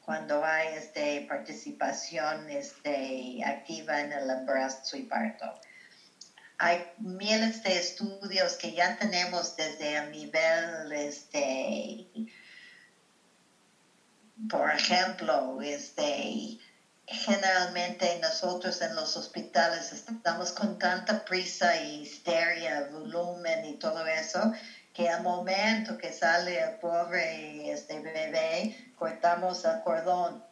cuando 0.00 0.42
hay 0.42 0.68
este, 0.74 1.26
participación 1.28 2.48
este, 2.48 3.42
activa 3.44 4.00
en 4.00 4.12
el 4.12 4.30
embarazo 4.30 4.96
y 4.96 5.02
parto. 5.02 5.52
Hay 6.56 6.86
miles 6.98 7.62
de 7.64 7.76
estudios 7.78 8.54
que 8.54 8.72
ya 8.72 8.96
tenemos 8.96 9.56
desde 9.56 9.96
el 9.96 10.10
nivel, 10.10 10.92
este, 10.92 12.08
por 14.48 14.70
ejemplo, 14.70 15.60
este, 15.62 16.58
generalmente 17.06 18.18
nosotros 18.20 18.80
en 18.80 18.94
los 18.94 19.16
hospitales 19.16 19.92
estamos 19.92 20.52
con 20.52 20.78
tanta 20.78 21.24
prisa 21.24 21.76
y 21.76 22.02
histeria, 22.02 22.88
volumen 22.90 23.64
y 23.64 23.78
todo 23.78 24.06
eso, 24.06 24.52
que 24.92 25.08
al 25.08 25.22
momento 25.22 25.96
que 25.96 26.12
sale 26.12 26.60
el 26.60 26.78
pobre 26.78 27.70
este 27.70 28.00
bebé, 28.00 28.92
cortamos 28.96 29.64
el 29.64 29.80
cordón 29.82 30.44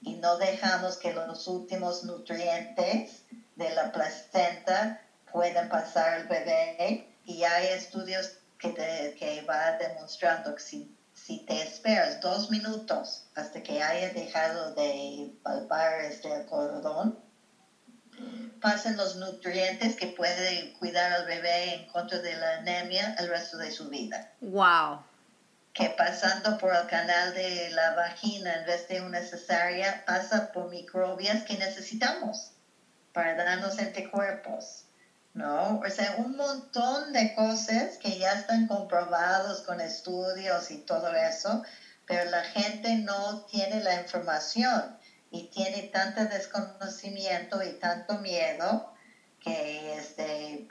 y 0.00 0.16
no 0.16 0.36
dejamos 0.36 0.96
que 0.96 1.12
los 1.12 1.46
últimos 1.46 2.02
nutrientes 2.04 3.24
de 3.56 3.70
la 3.70 3.92
placenta 3.92 5.00
puedan 5.30 5.68
pasar 5.68 6.14
al 6.14 6.26
bebé. 6.26 7.08
Y 7.24 7.44
hay 7.44 7.68
estudios 7.68 8.38
que, 8.58 8.70
te, 8.70 9.14
que 9.16 9.42
va 9.42 9.78
demostrando 9.78 10.54
que 10.56 10.62
si, 10.62 10.96
si 11.24 11.38
te 11.46 11.62
esperas 11.62 12.20
dos 12.20 12.50
minutos 12.50 13.24
hasta 13.34 13.62
que 13.62 13.82
haya 13.82 14.12
dejado 14.12 14.74
de 14.74 15.32
palpar 15.42 16.00
este 16.00 16.44
cordón, 16.46 17.18
pasen 18.60 18.96
los 18.96 19.16
nutrientes 19.16 19.94
que 19.94 20.08
pueden 20.08 20.72
cuidar 20.74 21.12
al 21.12 21.26
bebé 21.26 21.74
en 21.74 21.86
contra 21.88 22.18
de 22.18 22.34
la 22.34 22.58
anemia 22.58 23.14
el 23.18 23.28
resto 23.28 23.56
de 23.58 23.70
su 23.70 23.88
vida. 23.88 24.32
Wow. 24.40 25.04
Que 25.72 25.90
pasando 25.90 26.58
por 26.58 26.74
el 26.74 26.86
canal 26.86 27.32
de 27.34 27.70
la 27.70 27.94
vagina 27.94 28.54
en 28.54 28.66
vez 28.66 28.88
de 28.88 29.00
una 29.00 29.20
cesárea 29.22 30.04
pasa 30.04 30.50
por 30.52 30.70
microbias 30.70 31.44
que 31.44 31.56
necesitamos 31.56 32.50
para 33.12 33.36
darnos 33.36 33.78
anticuerpos. 33.78 34.86
¿No? 35.34 35.78
O 35.78 35.90
sea, 35.90 36.16
un 36.16 36.36
montón 36.36 37.12
de 37.12 37.34
cosas 37.34 37.96
que 37.98 38.18
ya 38.18 38.34
están 38.34 38.66
comprobados 38.66 39.62
con 39.62 39.80
estudios 39.80 40.70
y 40.70 40.76
todo 40.78 41.14
eso, 41.14 41.62
pero 42.06 42.30
la 42.30 42.44
gente 42.44 42.96
no 42.96 43.46
tiene 43.46 43.80
la 43.80 43.94
información 43.94 44.94
y 45.30 45.44
tiene 45.44 45.84
tanto 45.84 46.26
desconocimiento 46.26 47.62
y 47.62 47.72
tanto 47.78 48.18
miedo 48.18 48.92
que 49.40 49.98
este, 49.98 50.66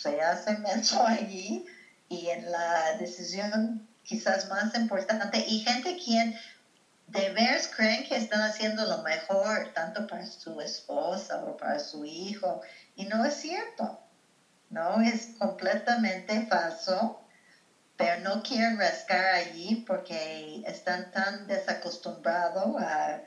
se 0.00 0.22
hace 0.22 0.54
menso 0.56 1.04
allí 1.06 1.62
y 2.08 2.28
en 2.28 2.50
la 2.50 2.94
decisión 2.94 3.82
quizás 4.02 4.48
más 4.48 4.74
importante 4.74 5.42
y 5.46 5.58
gente 5.58 5.96
quien 6.02 6.34
de 7.06 7.28
veras 7.30 7.68
creen 7.68 8.04
que 8.04 8.16
están 8.16 8.40
haciendo 8.42 8.84
lo 8.86 9.02
mejor 9.02 9.68
tanto 9.74 10.06
para 10.06 10.24
su 10.26 10.60
esposa 10.60 11.38
o 11.44 11.56
para 11.56 11.78
su 11.78 12.04
hijo 12.04 12.60
y 12.94 13.04
no 13.06 13.24
es 13.24 13.34
cierto, 13.34 13.98
no 14.70 15.00
es 15.00 15.28
completamente 15.38 16.46
falso 16.46 17.22
pero 17.96 18.16
no 18.22 18.42
quieren 18.42 18.78
rascar 18.78 19.34
allí 19.34 19.76
porque 19.86 20.60
están 20.64 21.10
tan 21.12 21.46
desacostumbrados 21.46 22.74
a 22.80 23.20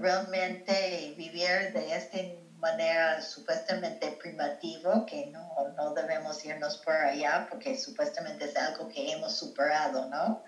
realmente 0.00 1.12
vivir 1.16 1.72
de 1.72 1.94
esta 1.96 2.18
manera 2.58 3.20
supuestamente 3.20 4.12
primitiva, 4.12 5.04
que 5.06 5.26
no, 5.26 5.48
no 5.76 5.90
debemos 5.92 6.44
irnos 6.44 6.76
por 6.78 6.94
allá 6.94 7.46
porque 7.48 7.74
supuestamente 7.74 8.44
es 8.44 8.56
algo 8.56 8.86
que 8.86 9.10
hemos 9.10 9.32
superado, 9.32 10.06
¿no? 10.06 10.40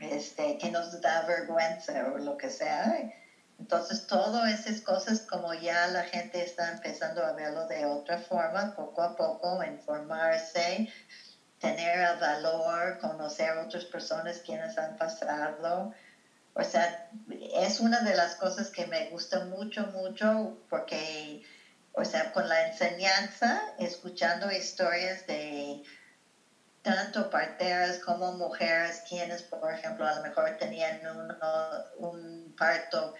Este, 0.00 0.58
que 0.58 0.70
nos 0.70 1.00
da 1.00 1.22
vergüenza 1.22 2.10
o 2.12 2.18
lo 2.18 2.36
que 2.36 2.50
sea. 2.50 2.92
Entonces, 3.58 4.06
todas 4.06 4.50
esas 4.52 4.80
cosas, 4.80 5.22
como 5.22 5.54
ya 5.54 5.86
la 5.86 6.02
gente 6.04 6.42
está 6.42 6.68
empezando 6.68 7.22
a 7.24 7.32
verlo 7.32 7.66
de 7.66 7.84
otra 7.86 8.18
forma, 8.18 8.72
poco 8.74 9.02
a 9.02 9.14
poco, 9.14 9.62
informarse, 9.64 10.84
tener 11.58 11.98
el 12.00 12.16
valor, 12.16 12.98
conocer 12.98 13.52
otras 13.54 13.84
personas 13.86 14.40
quienes 14.40 14.76
han 14.76 14.94
pasado, 14.96 15.90
o 16.54 16.62
sea, 16.62 17.08
es 17.56 17.80
una 17.80 18.00
de 18.00 18.14
las 18.14 18.36
cosas 18.36 18.70
que 18.70 18.86
me 18.86 19.04
gusta 19.06 19.40
mucho, 19.40 19.86
mucho, 19.86 20.54
porque, 20.68 21.40
o 21.92 22.04
sea, 22.04 22.30
con 22.30 22.48
la 22.48 22.62
enseñanza, 22.62 23.56
escuchando 23.78 24.50
historias 24.52 25.26
de 25.26 25.80
tanto 26.82 27.28
parteras 27.30 27.98
como 27.98 28.30
mujeres, 28.32 29.00
quienes, 29.08 29.42
por 29.42 29.72
ejemplo, 29.72 30.06
a 30.06 30.12
lo 30.12 30.20
mejor 30.20 30.52
tenían 30.58 31.04
un, 31.06 31.32
un 31.96 32.54
parto 32.56 33.12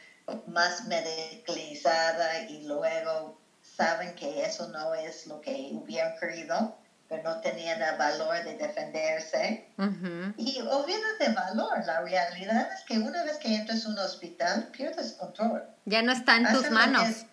más 0.47 0.87
medicalizada 0.87 2.43
y 2.49 2.67
luego 2.67 3.39
saben 3.63 4.15
que 4.15 4.45
eso 4.45 4.69
no 4.69 4.95
es 4.95 5.27
lo 5.27 5.41
que 5.41 5.71
hubieran 5.73 6.17
querido 6.19 6.77
pero 7.09 7.23
no 7.23 7.41
tenían 7.41 7.81
el 7.83 7.97
valor 7.97 8.43
de 8.45 8.57
defenderse. 8.57 9.69
Y 10.37 10.61
olvídate 10.61 11.29
de 11.29 11.35
valor, 11.35 11.85
la 11.85 12.01
realidad 12.01 12.69
es 12.73 12.85
que 12.85 12.99
una 12.99 13.23
vez 13.25 13.37
que 13.39 13.55
entras 13.55 13.85
a 13.85 13.89
un 13.89 13.99
hospital, 13.99 14.69
pierdes 14.73 15.13
control. 15.13 15.65
Ya 15.85 16.03
no 16.03 16.13
está 16.13 16.37
en 16.37 16.51
tus 16.53 16.71
manos. 16.71 17.27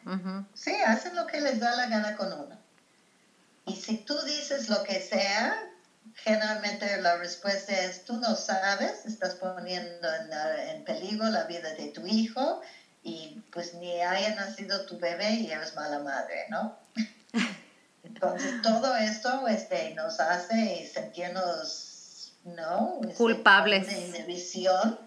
Sí, 0.54 0.76
hacen 0.86 1.16
lo 1.16 1.26
que 1.28 1.42
les 1.42 1.60
da 1.60 1.76
la 1.76 1.88
gana 1.88 2.16
con 2.16 2.32
uno. 2.34 2.58
Y 3.66 3.76
si 3.76 3.98
tú 3.98 4.20
dices 4.24 4.70
lo 4.70 4.84
que 4.84 5.00
sea, 5.00 5.56
generalmente 6.16 7.02
la 7.02 7.16
respuesta 7.18 7.74
es, 7.74 8.04
tú 8.04 8.18
no 8.18 8.36
sabes, 8.36 9.06
estás 9.06 9.36
poniendo 9.36 10.08
en, 10.14 10.34
en 10.76 10.84
peligro 10.84 11.26
la 11.30 11.46
vida 11.46 11.74
de 11.76 11.88
tu 11.88 12.06
hijo 12.06 12.62
y 13.04 13.42
pues 13.52 13.74
ni 13.76 14.02
haya 14.02 14.36
nacido 14.36 14.86
tu 14.86 15.00
bebé 15.00 15.32
y 15.34 15.52
eres 15.52 15.76
mala 15.76 16.00
madre, 16.00 16.46
¿no? 16.50 16.78
Entonces 18.04 18.62
todo 18.62 18.96
esto 18.96 19.48
este, 19.48 19.94
nos 19.96 20.20
hace 20.20 20.90
sentirnos, 20.92 22.34
¿no? 22.44 23.00
Este, 23.02 23.16
Culpables. 23.16 23.88
De 23.88 24.08
inhibición 24.08 25.00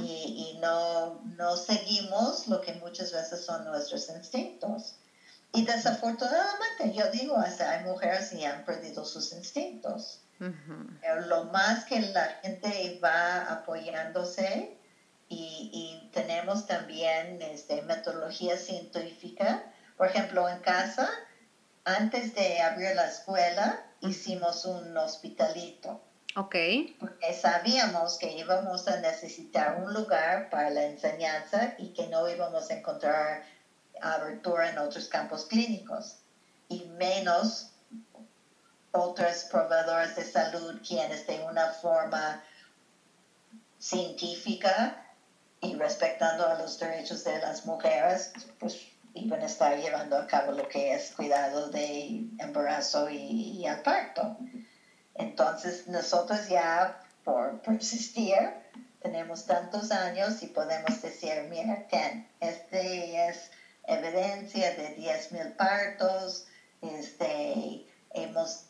y, 0.00 0.54
y 0.54 0.58
no, 0.60 1.20
no 1.36 1.56
seguimos 1.56 2.48
lo 2.48 2.60
que 2.60 2.74
muchas 2.74 3.12
veces 3.12 3.44
son 3.44 3.64
nuestros 3.64 4.08
instintos. 4.10 4.96
Y 5.52 5.64
desafortunadamente, 5.64 6.92
yo 6.94 7.10
digo, 7.10 7.36
hasta 7.36 7.70
hay 7.70 7.84
mujeres 7.84 8.30
que 8.30 8.46
han 8.46 8.64
perdido 8.64 9.04
sus 9.04 9.32
instintos. 9.32 10.20
Pero 10.38 11.20
lo 11.26 11.44
más 11.46 11.84
que 11.84 12.00
la 12.00 12.24
gente 12.42 12.98
va 13.04 13.42
apoyándose 13.52 14.79
tenemos 16.50 16.66
también 16.66 17.40
este, 17.42 17.82
metodología 17.82 18.56
científica. 18.56 19.62
Por 19.96 20.08
ejemplo, 20.08 20.48
en 20.48 20.58
casa, 20.60 21.08
antes 21.84 22.34
de 22.34 22.60
abrir 22.60 22.94
la 22.96 23.06
escuela, 23.06 23.84
hicimos 24.00 24.64
un 24.64 24.96
hospitalito 24.96 26.00
Ok. 26.36 26.56
porque 26.98 27.34
sabíamos 27.34 28.18
que 28.18 28.32
íbamos 28.32 28.88
a 28.88 29.00
necesitar 29.00 29.82
un 29.82 29.92
lugar 29.92 30.48
para 30.50 30.70
la 30.70 30.84
enseñanza 30.84 31.74
y 31.78 31.92
que 31.92 32.06
no 32.08 32.28
íbamos 32.28 32.70
a 32.70 32.74
encontrar 32.74 33.44
abertura 34.00 34.70
en 34.70 34.78
otros 34.78 35.08
campos 35.08 35.46
clínicos 35.46 36.16
y 36.68 36.84
menos 36.96 37.72
otros 38.92 39.44
proveedores 39.50 40.16
de 40.16 40.24
salud 40.24 40.80
quienes 40.86 41.26
de 41.26 41.40
una 41.40 41.66
forma 41.66 42.42
científica 43.78 45.09
y 45.60 45.74
respetando 45.74 46.46
a 46.46 46.54
los 46.54 46.78
derechos 46.78 47.24
de 47.24 47.38
las 47.38 47.66
mujeres, 47.66 48.32
pues 48.58 48.78
iban 49.14 49.42
a 49.42 49.46
estar 49.46 49.76
llevando 49.78 50.16
a 50.16 50.26
cabo 50.26 50.52
lo 50.52 50.68
que 50.68 50.94
es 50.94 51.10
cuidado 51.10 51.68
de 51.70 52.24
embarazo 52.38 53.10
y, 53.10 53.64
y 53.64 53.66
parto. 53.84 54.36
Entonces 55.14 55.86
nosotros 55.86 56.48
ya 56.48 57.00
por 57.24 57.60
persistir 57.60 58.38
tenemos 59.02 59.46
tantos 59.46 59.90
años 59.90 60.42
y 60.42 60.46
podemos 60.46 61.00
decir, 61.02 61.46
mira, 61.48 61.86
ten, 61.88 62.28
este 62.40 63.28
es 63.28 63.50
evidencia 63.86 64.74
de 64.74 64.96
10.000 64.96 65.56
partos, 65.56 66.46
este, 66.82 67.86
hemos 68.12 68.64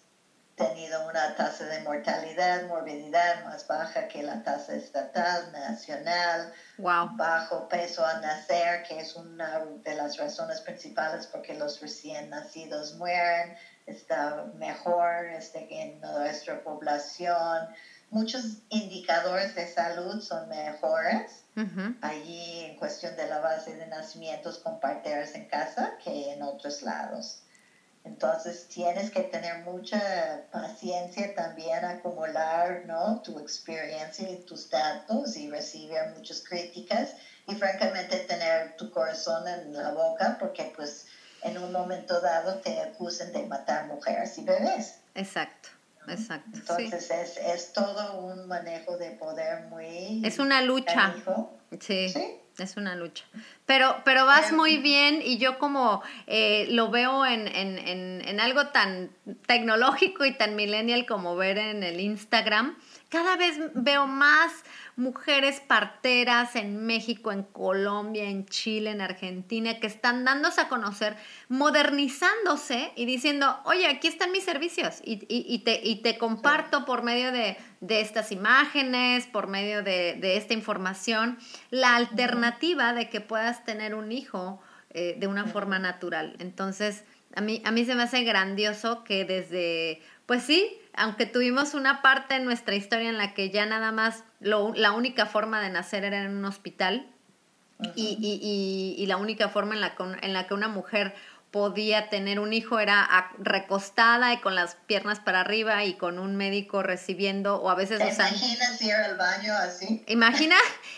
tenido 0.60 1.08
una 1.08 1.34
tasa 1.36 1.64
de 1.64 1.80
mortalidad, 1.80 2.66
morbididad 2.66 3.44
más 3.44 3.66
baja 3.66 4.08
que 4.08 4.22
la 4.22 4.42
tasa 4.42 4.74
estatal, 4.74 5.50
nacional, 5.52 6.52
Wow. 6.76 7.16
bajo 7.16 7.66
peso 7.68 8.04
al 8.04 8.20
nacer, 8.20 8.82
que 8.82 9.00
es 9.00 9.16
una 9.16 9.64
de 9.82 9.94
las 9.94 10.18
razones 10.18 10.60
principales 10.60 11.26
por 11.26 11.40
qué 11.42 11.54
los 11.54 11.80
recién 11.80 12.28
nacidos 12.28 12.94
mueren, 12.96 13.56
está 13.86 14.44
mejor 14.56 15.24
este, 15.30 15.66
que 15.66 15.82
en 15.82 16.00
nuestra 16.00 16.62
población. 16.62 17.68
Muchos 18.10 18.42
indicadores 18.68 19.54
de 19.54 19.66
salud 19.66 20.20
son 20.20 20.48
mejores 20.48 21.44
allí 22.02 22.64
en 22.64 22.76
cuestión 22.76 23.14
de 23.16 23.26
la 23.28 23.38
base 23.38 23.76
de 23.76 23.86
nacimientos 23.86 24.58
con 24.58 24.80
parteras 24.80 25.34
en 25.34 25.46
casa 25.48 25.92
que 26.02 26.32
en 26.32 26.42
otros 26.42 26.82
lados. 26.82 27.42
Entonces 28.04 28.66
tienes 28.68 29.10
que 29.10 29.22
tener 29.22 29.58
mucha 29.64 30.44
paciencia 30.50 31.34
también, 31.34 31.84
acumular 31.84 32.84
¿no? 32.86 33.20
tu 33.22 33.38
experiencia 33.38 34.28
y 34.28 34.36
tus 34.38 34.70
datos 34.70 35.36
y 35.36 35.50
recibir 35.50 35.98
muchas 36.16 36.42
críticas 36.42 37.10
y 37.46 37.54
francamente 37.54 38.18
tener 38.20 38.76
tu 38.76 38.90
corazón 38.90 39.46
en 39.48 39.72
la 39.74 39.92
boca 39.92 40.36
porque 40.40 40.72
pues 40.74 41.06
en 41.42 41.58
un 41.58 41.72
momento 41.72 42.20
dado 42.20 42.56
te 42.60 42.80
acusan 42.80 43.32
de 43.32 43.46
matar 43.46 43.86
mujeres 43.86 44.36
y 44.38 44.44
bebés. 44.44 44.96
Exacto. 45.14 45.68
Exacto. 46.08 46.50
Sí. 46.54 46.84
Entonces 46.84 47.10
es, 47.10 47.36
es 47.36 47.72
todo 47.72 48.20
un 48.20 48.46
manejo 48.48 48.96
de 48.96 49.10
poder 49.12 49.64
muy... 49.66 50.24
Es 50.24 50.38
una 50.38 50.62
lucha. 50.62 50.94
canijo. 50.94 51.52
Sí. 51.78 52.08
Sí. 52.08 52.40
Es 52.60 52.76
una 52.76 52.94
lucha. 52.94 53.24
Pero, 53.66 53.96
pero 54.04 54.26
vas 54.26 54.52
muy 54.52 54.76
bien 54.76 55.22
y 55.24 55.38
yo 55.38 55.58
como 55.58 56.02
eh, 56.26 56.66
lo 56.70 56.90
veo 56.90 57.24
en, 57.24 57.48
en, 57.48 57.78
en, 57.78 58.22
en 58.26 58.40
algo 58.40 58.68
tan 58.68 59.10
tecnológico 59.46 60.24
y 60.24 60.32
tan 60.32 60.56
millennial 60.56 61.06
como 61.06 61.36
ver 61.36 61.58
en 61.58 61.82
el 61.82 62.00
Instagram, 62.00 62.76
cada 63.10 63.36
vez 63.36 63.58
veo 63.74 64.06
más 64.06 64.52
mujeres 64.96 65.60
parteras 65.60 66.56
en 66.56 66.86
México, 66.86 67.32
en 67.32 67.42
Colombia, 67.42 68.24
en 68.24 68.46
Chile, 68.46 68.90
en 68.90 69.00
Argentina, 69.00 69.78
que 69.80 69.86
están 69.86 70.24
dándose 70.24 70.60
a 70.60 70.68
conocer, 70.68 71.16
modernizándose 71.48 72.92
y 72.96 73.06
diciendo, 73.06 73.58
oye, 73.64 73.86
aquí 73.86 74.08
están 74.08 74.32
mis 74.32 74.44
servicios 74.44 75.00
y, 75.04 75.14
y- 75.28 75.44
y 75.48 75.58
te, 75.60 75.80
y 75.82 75.96
te 76.02 76.18
comparto 76.18 76.84
por 76.84 77.02
medio 77.02 77.32
de, 77.32 77.56
de 77.80 78.00
estas 78.00 78.32
imágenes, 78.32 79.26
por 79.26 79.46
medio 79.48 79.82
de, 79.82 80.14
de 80.20 80.36
esta 80.36 80.54
información, 80.54 81.38
la 81.70 81.96
alternativa 81.96 82.92
de 82.94 83.08
que 83.10 83.20
puedas 83.20 83.64
tener 83.64 83.94
un 83.94 84.12
hijo 84.12 84.60
eh, 84.90 85.16
de 85.18 85.26
una 85.26 85.46
forma 85.46 85.78
natural. 85.78 86.36
Entonces, 86.38 87.04
a 87.34 87.40
mí, 87.40 87.62
a 87.64 87.70
mí 87.70 87.84
se 87.84 87.94
me 87.94 88.02
hace 88.02 88.22
grandioso 88.24 89.04
que 89.04 89.24
desde, 89.24 90.02
pues 90.26 90.42
sí, 90.42 90.76
aunque 90.94 91.26
tuvimos 91.26 91.74
una 91.74 92.02
parte 92.02 92.34
en 92.36 92.44
nuestra 92.44 92.74
historia 92.74 93.08
en 93.08 93.18
la 93.18 93.34
que 93.34 93.50
ya 93.50 93.66
nada 93.66 93.92
más 93.92 94.24
lo- 94.40 94.72
la 94.74 94.92
única 94.92 95.26
forma 95.26 95.60
de 95.60 95.70
nacer 95.70 96.04
era 96.04 96.22
en 96.22 96.36
un 96.36 96.44
hospital 96.44 97.06
y, 97.96 98.18
y- 98.20 98.38
y- 98.42 99.02
y 99.02 99.06
la 99.06 99.16
única 99.16 99.48
forma 99.48 99.74
en 99.74 99.80
la, 99.80 99.94
que 99.96 100.02
en 100.22 100.32
la 100.34 100.46
que 100.46 100.54
una 100.54 100.68
mujer 100.68 101.14
podía 101.50 102.10
tener 102.10 102.38
un 102.38 102.52
hijo 102.52 102.78
era 102.78 103.08
recostada 103.38 104.32
y 104.32 104.36
con 104.38 104.54
las 104.54 104.76
piernas 104.86 105.18
para 105.18 105.40
arriba 105.40 105.82
y 105.84 105.94
con 105.94 106.18
un 106.20 106.36
médico 106.36 106.82
recibiendo 106.82 107.56
o 107.56 107.70
a 107.70 107.74
veces 107.74 107.98
¿Te 107.98 108.06
usando... 108.08 108.36
imaginas 108.36 108.82
ir 108.82 108.92
al 108.92 109.16
baño 109.16 109.52
así? 109.54 110.04
Imagina 110.06 110.54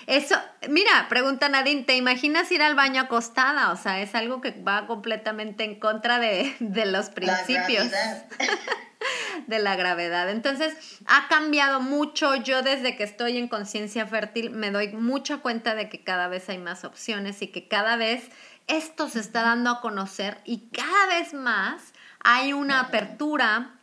eso, 0.06 0.36
mira, 0.68 1.06
pregunta 1.08 1.48
Nadine, 1.48 1.84
¿te 1.84 1.96
imaginas 1.96 2.50
ir 2.52 2.60
al 2.60 2.74
baño 2.74 3.00
acostada? 3.02 3.70
O 3.72 3.76
sea, 3.76 4.00
es 4.02 4.14
algo 4.14 4.42
que 4.42 4.50
va 4.50 4.86
completamente 4.86 5.64
en 5.64 5.78
contra 5.80 6.18
de, 6.18 6.54
de 6.60 6.84
los 6.84 7.08
principios. 7.08 7.86
de 9.46 9.58
la 9.58 9.76
gravedad. 9.76 10.30
Entonces, 10.30 11.00
ha 11.06 11.28
cambiado 11.28 11.80
mucho. 11.80 12.34
Yo 12.36 12.62
desde 12.62 12.96
que 12.96 13.04
estoy 13.04 13.38
en 13.38 13.48
conciencia 13.48 14.06
fértil 14.06 14.50
me 14.50 14.70
doy 14.70 14.88
mucha 14.92 15.38
cuenta 15.38 15.74
de 15.74 15.88
que 15.88 16.02
cada 16.02 16.28
vez 16.28 16.48
hay 16.48 16.58
más 16.58 16.84
opciones 16.84 17.42
y 17.42 17.48
que 17.48 17.68
cada 17.68 17.96
vez 17.96 18.30
esto 18.66 19.08
se 19.08 19.20
está 19.20 19.42
dando 19.42 19.70
a 19.70 19.80
conocer 19.80 20.38
y 20.44 20.68
cada 20.68 21.06
vez 21.18 21.34
más 21.34 21.92
hay 22.20 22.52
una 22.52 22.80
apertura 22.80 23.74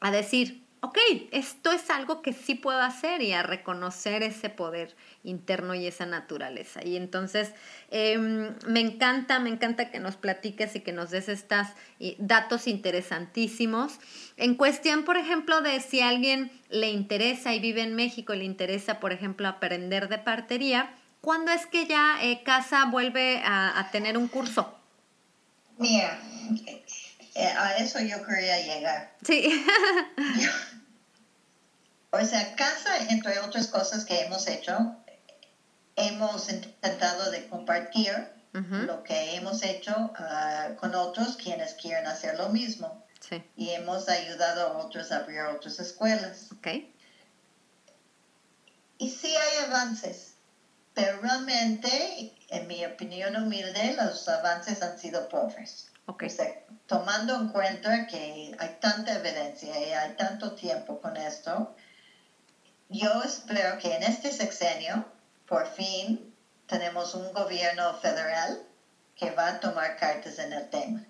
a 0.00 0.10
decir, 0.10 0.63
ok, 0.84 0.98
esto 1.30 1.72
es 1.72 1.88
algo 1.88 2.20
que 2.20 2.34
sí 2.34 2.54
puedo 2.54 2.80
hacer 2.80 3.22
y 3.22 3.32
a 3.32 3.42
reconocer 3.42 4.22
ese 4.22 4.50
poder 4.50 4.94
interno 5.22 5.74
y 5.74 5.86
esa 5.86 6.04
naturaleza. 6.04 6.84
Y 6.84 6.96
entonces 6.96 7.52
em, 7.90 8.54
me 8.66 8.80
encanta, 8.80 9.38
me 9.38 9.48
encanta 9.48 9.90
que 9.90 9.98
nos 9.98 10.16
platiques 10.16 10.76
y 10.76 10.80
que 10.80 10.92
nos 10.92 11.10
des 11.10 11.30
estos 11.30 11.68
datos 12.18 12.66
interesantísimos. 12.66 13.98
En 14.36 14.56
cuestión, 14.56 15.04
por 15.04 15.16
ejemplo, 15.16 15.62
de 15.62 15.80
si 15.80 16.02
alguien 16.02 16.52
le 16.68 16.90
interesa 16.90 17.54
y 17.54 17.60
vive 17.60 17.80
en 17.80 17.94
México 17.94 18.34
le 18.34 18.44
interesa, 18.44 19.00
por 19.00 19.12
ejemplo, 19.12 19.48
aprender 19.48 20.10
de 20.10 20.18
partería, 20.18 20.94
¿cuándo 21.22 21.50
es 21.50 21.64
que 21.64 21.86
ya 21.86 22.22
eh, 22.22 22.42
Casa 22.44 22.84
vuelve 22.84 23.40
a, 23.42 23.78
a 23.78 23.90
tener 23.90 24.18
un 24.18 24.28
curso? 24.28 24.76
Mira, 25.78 26.20
eh, 26.66 26.83
a 27.36 27.76
eso 27.76 28.00
yo 28.00 28.24
quería 28.24 28.60
llegar. 28.60 29.16
Sí. 29.26 29.66
O 32.10 32.24
sea, 32.24 32.54
casa, 32.54 32.96
entre 33.08 33.40
otras 33.40 33.66
cosas 33.66 34.04
que 34.04 34.20
hemos 34.20 34.46
hecho, 34.46 34.96
hemos 35.96 36.48
intentado 36.48 37.30
de 37.32 37.48
compartir 37.48 38.28
lo 38.52 39.02
que 39.02 39.34
hemos 39.34 39.64
hecho 39.64 40.12
ah, 40.16 40.68
con 40.78 40.94
otros 40.94 41.36
quienes 41.36 41.74
quieren 41.74 42.06
hacer 42.06 42.38
lo 42.38 42.50
mismo. 42.50 43.04
Sí, 43.18 43.42
Y 43.56 43.70
hemos 43.70 44.08
ayudado 44.08 44.68
a 44.68 44.78
otros 44.78 45.10
a 45.10 45.16
abrir 45.18 45.40
otras 45.40 45.80
escuelas. 45.80 46.52
ok. 46.52 46.68
Y 48.98 49.10
sí 49.10 49.34
hay 49.34 49.64
avances, 49.64 50.34
pero 50.94 51.20
realmente, 51.20 52.32
en 52.48 52.68
mi 52.68 52.84
opinión 52.84 53.34
humilde, 53.34 53.96
los 54.00 54.28
avances 54.28 54.82
han 54.82 54.96
sido 55.00 55.28
pobres. 55.28 55.90
Ok. 56.06 56.24
O 56.26 56.28
sea, 56.28 56.64
tomando 56.86 57.34
en 57.36 57.48
cuenta 57.48 58.06
que 58.06 58.54
hay 58.58 58.76
tanta 58.80 59.14
evidencia 59.14 59.78
y 59.80 59.92
hay 59.92 60.14
tanto 60.16 60.54
tiempo 60.54 61.00
con 61.00 61.16
esto, 61.16 61.74
yo 62.88 63.22
espero 63.22 63.78
que 63.78 63.94
en 63.94 64.02
este 64.02 64.32
sexenio, 64.32 65.06
por 65.46 65.66
fin, 65.66 66.34
tenemos 66.66 67.14
un 67.14 67.32
gobierno 67.32 67.94
federal 67.98 68.62
que 69.16 69.30
va 69.30 69.48
a 69.48 69.60
tomar 69.60 69.96
cartas 69.96 70.38
en 70.38 70.52
el 70.52 70.68
tema. 70.70 71.04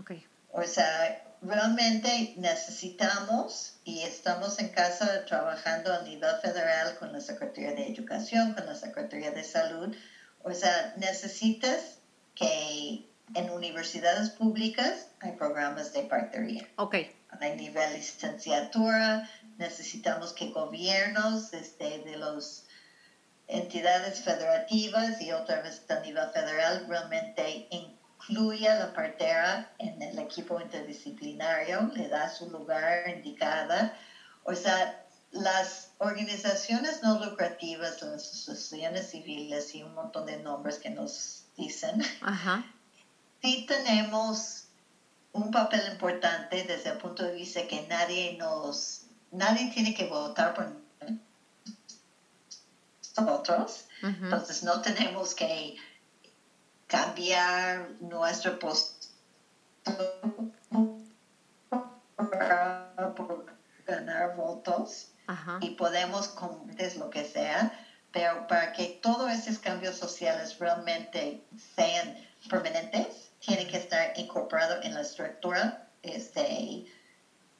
Ok. 0.00 0.12
O 0.52 0.62
sea, 0.62 1.22
realmente 1.42 2.34
necesitamos 2.36 3.74
y 3.84 4.02
estamos 4.02 4.58
en 4.58 4.70
casa 4.70 5.24
trabajando 5.24 5.92
a 5.92 6.02
nivel 6.02 6.34
federal 6.40 6.96
con 6.98 7.12
la 7.12 7.20
Secretaría 7.20 7.72
de 7.72 7.92
Educación, 7.92 8.54
con 8.54 8.66
la 8.66 8.74
Secretaría 8.74 9.30
de 9.30 9.44
Salud. 9.44 9.94
O 10.42 10.52
sea, 10.52 10.94
necesitas 10.96 11.98
que 12.34 13.09
en 13.34 13.50
universidades 13.50 14.30
públicas 14.30 15.08
hay 15.20 15.32
programas 15.32 15.92
de 15.92 16.02
partería. 16.04 16.68
Ok. 16.76 16.96
A 17.28 17.48
nivel 17.50 17.94
licenciatura, 17.94 19.28
necesitamos 19.56 20.32
que 20.32 20.50
gobiernos 20.50 21.50
desde 21.50 22.00
de 22.00 22.16
las 22.16 22.64
entidades 23.46 24.20
federativas 24.22 25.20
y 25.20 25.32
otra 25.32 25.60
vez 25.60 25.82
a 25.90 26.00
nivel 26.00 26.28
federal 26.30 26.86
realmente 26.88 27.68
incluya 27.70 28.74
la 28.74 28.92
partera 28.92 29.72
en 29.78 30.00
el 30.02 30.18
equipo 30.18 30.60
interdisciplinario, 30.60 31.90
le 31.94 32.08
da 32.08 32.28
su 32.28 32.48
lugar 32.50 33.08
indicada. 33.08 33.94
O 34.44 34.54
sea, 34.54 35.04
las 35.32 35.92
organizaciones 35.98 37.02
no 37.02 37.24
lucrativas, 37.24 38.02
las 38.02 38.32
asociaciones 38.32 39.10
civiles 39.10 39.74
y 39.74 39.82
un 39.82 39.94
montón 39.94 40.26
de 40.26 40.36
nombres 40.38 40.78
que 40.78 40.90
nos 40.90 41.44
dicen, 41.56 42.02
Ajá. 42.20 42.64
Sí 43.42 43.64
tenemos 43.66 44.64
un 45.32 45.50
papel 45.50 45.92
importante 45.92 46.64
desde 46.64 46.90
el 46.90 46.96
punto 46.96 47.22
de 47.22 47.32
vista 47.32 47.66
que 47.66 47.82
nadie 47.82 48.36
nos, 48.38 49.02
nadie 49.30 49.70
tiene 49.72 49.94
que 49.94 50.06
votar 50.06 50.54
por 50.54 50.72
nosotros, 53.16 53.86
entonces 54.02 54.62
no 54.62 54.80
tenemos 54.80 55.34
que 55.34 55.76
cambiar 56.86 57.90
nuestro 58.00 58.58
postura 58.58 59.00
por 63.14 63.46
ganar 63.86 64.34
votos 64.34 65.08
y 65.60 65.70
podemos 65.70 66.28
convertir 66.28 66.96
lo 66.96 67.08
que 67.08 67.24
sea, 67.24 67.72
pero 68.10 68.46
para 68.48 68.72
que 68.72 68.98
todos 69.00 69.30
esos 69.30 69.58
cambios 69.60 69.96
sociales 69.96 70.58
realmente 70.58 71.40
sean 71.76 72.16
permanentes, 72.48 73.29
tiene 73.40 73.66
que 73.66 73.78
estar 73.78 74.12
incorporado 74.16 74.82
en 74.82 74.94
la 74.94 75.00
estructura 75.00 75.88
este, 76.02 76.84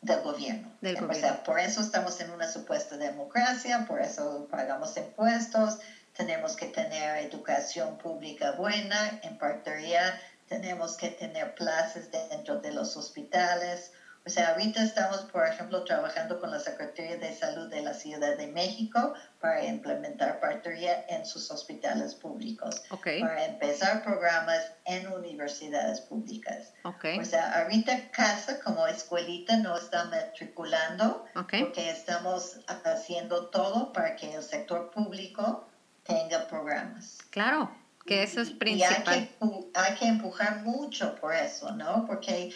del 0.03 0.21
gobierno. 0.23 0.73
Del 0.81 0.97
o 0.97 1.01
gobierno. 1.07 1.29
sea, 1.29 1.43
por 1.43 1.59
eso 1.59 1.81
estamos 1.81 2.21
en 2.21 2.31
una 2.31 2.49
supuesta 2.49 2.97
democracia, 2.97 3.85
por 3.87 4.01
eso 4.01 4.47
pagamos 4.51 4.97
impuestos, 4.97 5.79
tenemos 6.17 6.57
que 6.57 6.67
tener 6.67 7.19
educación 7.19 7.97
pública 7.99 8.53
buena, 8.53 9.21
en 9.23 9.39
partería 9.39 10.21
tenemos 10.51 10.97
que 10.97 11.11
tener 11.11 11.55
plazas 11.55 12.11
dentro 12.11 12.59
de 12.59 12.73
los 12.73 12.97
hospitales. 12.97 13.93
O 14.27 14.29
sea, 14.29 14.51
ahorita 14.51 14.83
estamos, 14.83 15.23
por 15.33 15.47
ejemplo, 15.47 15.83
trabajando 15.85 16.39
con 16.41 16.51
la 16.51 16.61
Secretaría 16.61 17.17
de 17.17 17.35
Salud 17.35 17.71
de 17.71 17.81
la 17.81 17.95
Ciudad 17.95 18.37
de 18.37 18.49
México 18.49 19.15
para 19.41 19.65
implementar 19.65 20.41
partería 20.41 21.07
en 21.09 21.25
sus 21.25 21.51
hospitales 21.51 22.15
públicos, 22.15 22.83
Ok. 22.91 23.09
para 23.21 23.47
empezar 23.47 24.03
programas 24.05 24.61
en 24.85 25.11
universidades 25.11 26.03
públicas. 26.03 26.75
Ok. 26.85 27.07
O 27.19 27.25
sea, 27.25 27.63
ahorita 27.63 28.11
casa 28.11 28.61
como 28.61 28.87
escuelita 28.87 29.57
no 29.57 29.77
está 29.79 30.05
matriculando 30.05 31.25
Ok. 31.35 31.55
porque 31.61 31.89
estamos 31.91 32.61
haciendo 32.85 33.47
todo 33.47 33.91
para 33.95 34.17
que 34.17 34.35
el 34.35 34.43
sector 34.43 34.91
público 34.91 35.67
tenga 36.05 36.47
programas. 36.47 37.17
Claro, 37.31 37.71
que 38.05 38.23
eso 38.23 38.43
es 38.43 38.49
Y 38.49 38.53
hay 38.53 38.59
principal. 38.59 39.05
que, 39.05 39.71
hay 39.75 39.95
que 39.95 40.07
empujar 40.07 40.57
mucho 40.63 41.15
por 41.17 41.35
eso, 41.35 41.71
¿no? 41.73 42.05
Porque 42.07 42.53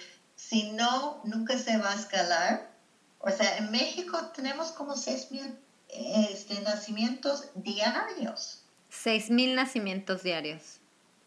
si 0.49 0.72
no, 0.72 1.20
nunca 1.24 1.59
se 1.59 1.78
va 1.78 1.92
a 1.92 1.95
escalar. 1.95 2.70
O 3.18 3.30
sea, 3.30 3.57
en 3.59 3.70
México 3.70 4.18
tenemos 4.34 4.72
como 4.72 4.97
6 4.97 5.30
mil 5.30 5.59
este, 5.88 6.61
nacimientos 6.61 7.49
diarios. 7.55 8.62
Seis 8.90 9.30
mil 9.30 9.55
nacimientos 9.55 10.22
diarios. 10.22 10.80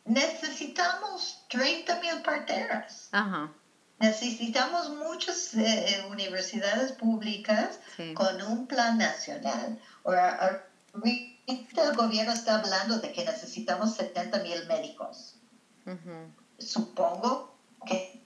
Necesitamos 0.05 1.43
30 1.49 1.99
mil 1.99 2.21
parteras. 2.21 3.09
Ajá. 3.11 3.51
Necesitamos 3.99 4.89
muchas 4.91 5.53
eh, 5.55 6.05
universidades 6.09 6.91
públicas 6.93 7.79
Sí. 7.97 8.13
con 8.13 8.41
un 8.43 8.67
plan 8.67 8.97
nacional. 8.97 9.79
Ahora, 10.05 10.61
ahorita 10.93 11.83
el 11.89 11.95
gobierno 11.95 12.31
está 12.31 12.59
hablando 12.59 12.99
de 12.99 13.11
que 13.11 13.25
necesitamos 13.25 13.95
70 13.95 14.39
mil 14.43 14.65
médicos. 14.67 15.35
Supongo 16.59 17.56
que 17.85 18.25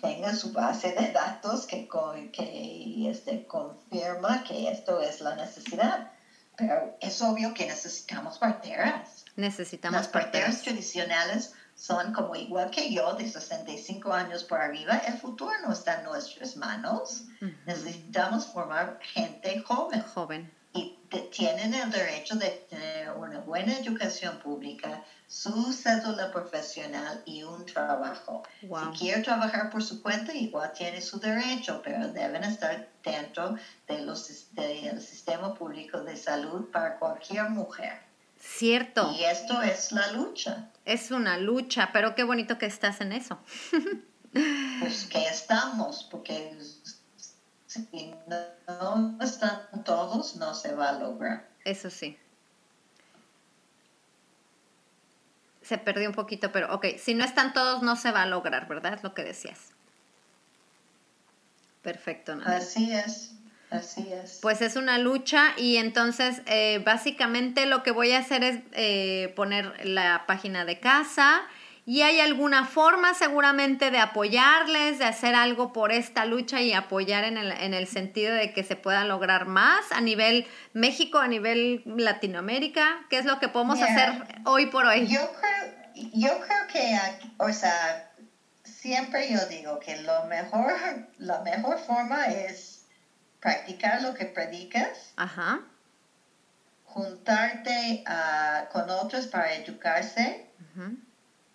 tenga 0.00 0.34
su 0.34 0.52
base 0.52 0.92
de 0.92 1.12
datos 1.12 1.66
que, 1.66 1.88
que 2.32 3.10
este, 3.10 3.46
confirma 3.46 4.42
que 4.44 4.70
esto 4.70 5.00
es 5.00 5.20
la 5.20 5.34
necesidad. 5.36 6.12
Pero 6.56 6.96
es 7.00 7.22
obvio 7.22 7.54
que 7.54 7.66
necesitamos 7.66 8.38
parteras. 8.38 9.24
Necesitamos 9.36 9.96
Las 9.96 10.08
parteras 10.08 10.56
parteras. 10.56 10.62
tradicionales 10.64 11.54
son 11.76 12.12
como 12.12 12.34
igual 12.34 12.70
que 12.72 12.92
yo, 12.92 13.14
de 13.14 13.28
65 13.30 14.12
años 14.12 14.42
por 14.42 14.60
arriba. 14.60 14.98
El 15.06 15.16
futuro 15.18 15.52
no 15.64 15.72
está 15.72 16.00
en 16.00 16.04
nuestras 16.06 16.56
manos. 16.56 17.24
Necesitamos 17.64 18.46
formar 18.48 18.98
gente 19.00 19.62
joven 19.62 20.02
Joven. 20.02 20.57
Y 20.74 20.98
te- 21.10 21.22
tienen 21.22 21.74
el 21.74 21.90
derecho 21.90 22.36
de 22.36 22.48
tener 22.68 23.10
una 23.12 23.40
buena 23.40 23.76
educación 23.78 24.38
pública, 24.38 25.02
su 25.26 25.72
cédula 25.72 26.30
profesional 26.30 27.22
y 27.26 27.42
un 27.42 27.64
trabajo. 27.66 28.42
Wow. 28.62 28.92
Si 28.92 28.98
quiere 29.00 29.22
trabajar 29.22 29.70
por 29.70 29.82
su 29.82 30.02
cuenta, 30.02 30.32
igual 30.34 30.72
tiene 30.72 31.00
su 31.00 31.18
derecho, 31.20 31.80
pero 31.84 32.08
deben 32.08 32.44
estar 32.44 32.88
dentro 33.04 33.56
de 33.86 34.00
los, 34.02 34.26
sis- 34.28 34.48
del 34.52 35.00
sistema 35.00 35.54
público 35.54 36.00
de 36.00 36.16
salud 36.16 36.70
para 36.70 36.98
cualquier 36.98 37.48
mujer. 37.50 38.00
Cierto. 38.40 39.12
Y 39.18 39.24
esto 39.24 39.60
es 39.62 39.92
la 39.92 40.12
lucha. 40.12 40.70
Es 40.84 41.10
una 41.10 41.36
lucha, 41.38 41.90
pero 41.92 42.14
qué 42.14 42.22
bonito 42.22 42.56
que 42.58 42.66
estás 42.66 43.00
en 43.00 43.12
eso. 43.12 43.38
Pues 44.80 45.04
que 45.06 45.24
estamos, 45.26 46.06
porque 46.10 46.56
si 47.68 48.14
no, 48.26 49.18
están 49.20 49.84
todos, 49.84 50.36
no 50.36 50.54
se 50.54 50.74
va 50.74 50.88
a 50.88 50.92
lograr. 50.98 51.46
Eso 51.64 51.90
sí. 51.90 52.18
Se 55.62 55.76
perdió 55.76 56.08
un 56.08 56.14
poquito, 56.14 56.50
pero 56.50 56.74
ok, 56.74 56.86
si 56.98 57.12
no 57.14 57.24
están 57.24 57.52
todos 57.52 57.82
no 57.82 57.94
se 57.96 58.10
va 58.10 58.22
a 58.22 58.26
lograr, 58.26 58.66
¿verdad? 58.68 58.94
Es 58.94 59.02
lo 59.02 59.12
que 59.12 59.22
decías. 59.22 59.72
Perfecto, 61.82 62.34
Nana. 62.34 62.56
Así 62.56 62.90
es, 62.90 63.34
así 63.70 64.10
es. 64.14 64.38
Pues 64.40 64.62
es 64.62 64.76
una 64.76 64.96
lucha 64.96 65.52
y 65.58 65.76
entonces 65.76 66.40
eh, 66.46 66.82
básicamente 66.84 67.66
lo 67.66 67.82
que 67.82 67.90
voy 67.90 68.12
a 68.12 68.20
hacer 68.20 68.44
es 68.44 68.60
eh, 68.72 69.34
poner 69.36 69.86
la 69.86 70.24
página 70.26 70.64
de 70.64 70.80
casa 70.80 71.42
y 71.88 72.02
hay 72.02 72.20
alguna 72.20 72.66
forma 72.66 73.14
seguramente 73.14 73.90
de 73.90 73.98
apoyarles, 73.98 74.98
de 74.98 75.06
hacer 75.06 75.34
algo 75.34 75.72
por 75.72 75.90
esta 75.90 76.26
lucha 76.26 76.60
y 76.60 76.74
apoyar 76.74 77.24
en 77.24 77.38
el, 77.38 77.50
en 77.50 77.72
el 77.72 77.86
sentido 77.86 78.34
de 78.34 78.52
que 78.52 78.62
se 78.62 78.76
pueda 78.76 79.06
lograr 79.06 79.46
más 79.46 79.90
a 79.90 80.02
nivel 80.02 80.46
México, 80.74 81.16
a 81.16 81.28
nivel 81.28 81.82
Latinoamérica. 81.86 83.06
¿Qué 83.08 83.16
es 83.16 83.24
lo 83.24 83.38
que 83.40 83.48
podemos 83.48 83.76
Mira, 83.76 83.90
hacer 83.90 84.42
hoy 84.44 84.66
por 84.66 84.84
hoy? 84.84 85.06
Yo 85.06 85.32
creo, 85.40 86.10
yo 86.12 86.38
creo 86.40 86.66
que, 86.70 86.98
o 87.38 87.50
sea, 87.54 88.12
siempre 88.64 89.32
yo 89.32 89.46
digo 89.46 89.80
que 89.80 90.02
lo 90.02 90.26
mejor, 90.26 90.74
la 91.16 91.40
mejor 91.40 91.78
forma 91.78 92.26
es 92.26 92.84
practicar 93.40 94.02
lo 94.02 94.12
que 94.12 94.26
predicas, 94.26 95.14
Ajá. 95.16 95.60
juntarte 96.84 98.04
ah, 98.06 98.68
con 98.70 98.90
otros 98.90 99.26
para 99.28 99.54
educarse 99.54 100.44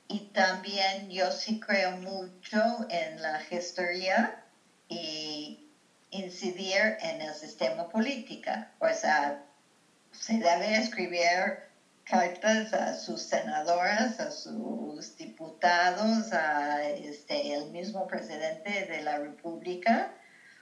y 0.07 0.21
también 0.33 1.09
yo 1.09 1.31
sí 1.31 1.59
creo 1.59 1.93
mucho 1.93 2.85
en 2.89 3.21
la 3.21 3.39
gestoría 3.39 4.31
y 4.87 5.57
incidir 6.11 6.95
en 6.99 7.21
el 7.21 7.33
sistema 7.33 7.87
político. 7.89 8.51
O 8.79 8.93
sea, 8.93 9.35
se 10.11 10.39
debe 10.39 10.75
escribir 10.77 11.55
cartas 12.03 12.73
a 12.73 12.93
sus 12.93 13.21
senadoras, 13.21 14.19
a 14.19 14.29
sus 14.31 15.15
diputados, 15.15 16.31
a 16.31 16.83
este, 16.85 17.53
el 17.53 17.67
mismo 17.67 18.05
presidente 18.05 18.85
de 18.85 19.01
la 19.01 19.17
República. 19.17 20.09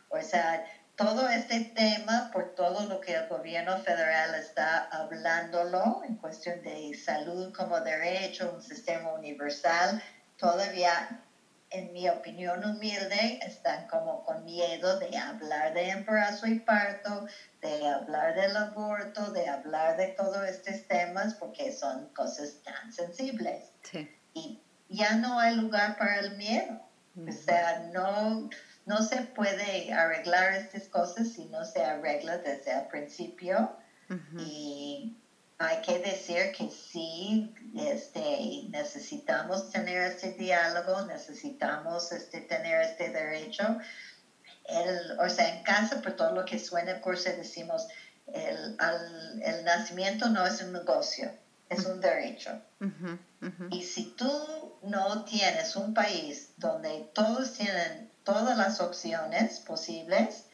O 0.09 0.21
sea, 0.21 0.61
todo 0.95 1.27
este 1.29 1.61
tema, 1.75 2.29
por 2.31 2.53
todo 2.55 2.85
lo 2.87 2.99
que 2.99 3.13
el 3.15 3.27
gobierno 3.27 3.77
federal 3.79 4.35
está 4.35 4.87
hablándolo 4.89 6.01
en 6.03 6.15
cuestión 6.15 6.61
de 6.61 6.93
salud 6.93 7.53
como 7.53 7.79
derecho, 7.81 8.51
un 8.53 8.61
sistema 8.61 9.13
universal, 9.13 10.01
todavía, 10.37 11.23
en 11.69 11.93
mi 11.93 12.09
opinión 12.09 12.63
humilde, 12.65 13.39
están 13.45 13.87
como 13.87 14.23
con 14.23 14.43
miedo 14.43 14.99
de 14.99 15.17
hablar 15.17 15.73
de 15.73 15.89
embarazo 15.89 16.45
y 16.47 16.59
parto, 16.59 17.25
de 17.61 17.87
hablar 17.87 18.35
del 18.35 18.55
aborto, 18.57 19.31
de 19.31 19.47
hablar 19.47 19.97
de 19.97 20.07
todos 20.09 20.45
estos 20.47 20.85
temas, 20.87 21.33
porque 21.35 21.71
son 21.71 22.07
cosas 22.13 22.61
tan 22.63 22.91
sensibles 22.91 23.71
Sí. 23.83 24.07
y 24.33 24.61
ya 24.89 25.15
no 25.15 25.39
hay 25.39 25.55
lugar 25.55 25.97
para 25.97 26.19
el 26.19 26.35
miedo. 26.35 26.79
O 27.27 27.31
sea, 27.31 27.79
no, 27.91 28.49
no 28.85 29.01
se 29.03 29.21
puede 29.21 29.93
arreglar 29.93 30.53
estas 30.53 30.83
cosas 30.87 31.29
si 31.29 31.45
no 31.45 31.65
se 31.65 31.83
arregla 31.83 32.37
desde 32.39 32.73
el 32.79 32.87
principio. 32.87 33.75
Y 34.37 35.15
hay 35.57 35.81
que 35.81 35.99
decir 35.99 36.51
que 36.51 36.69
sí, 36.69 37.53
este, 37.77 38.67
necesitamos 38.69 39.69
tener 39.71 40.01
este 40.11 40.33
diálogo, 40.33 41.05
necesitamos 41.05 42.11
este, 42.11 42.41
tener 42.41 42.81
este 42.81 43.09
derecho. 43.09 43.63
El, 44.65 45.17
o 45.19 45.29
sea, 45.29 45.55
en 45.55 45.63
casa, 45.63 46.01
por 46.01 46.13
todo 46.13 46.33
lo 46.33 46.43
que 46.43 46.59
suena 46.59 46.91
el 46.91 47.01
curso, 47.01 47.29
decimos, 47.29 47.87
el, 48.33 48.77
el 49.43 49.63
nacimiento 49.63 50.29
no 50.29 50.45
es 50.45 50.61
un 50.61 50.73
negocio, 50.73 51.31
es 51.69 51.85
un 51.85 52.01
derecho. 52.01 52.59
Y 53.69 53.83
si 53.83 54.11
tú 54.11 54.29
no 54.83 55.23
tienes 55.23 55.75
un 55.75 55.93
país 55.93 56.53
donde 56.57 57.09
todos 57.13 57.53
tienen 57.53 58.10
todas 58.23 58.57
las 58.57 58.79
opciones 58.81 59.59
posibles, 59.59 60.45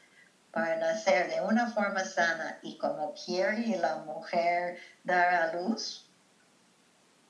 para 0.52 0.78
nacer 0.78 1.30
de 1.30 1.42
una 1.42 1.70
forma 1.70 2.04
sana 2.04 2.58
y 2.64 2.78
como 2.78 3.14
quiere 3.14 3.78
la 3.78 3.98
mujer 3.98 4.80
dar 5.04 5.34
a 5.34 5.54
luz, 5.54 6.10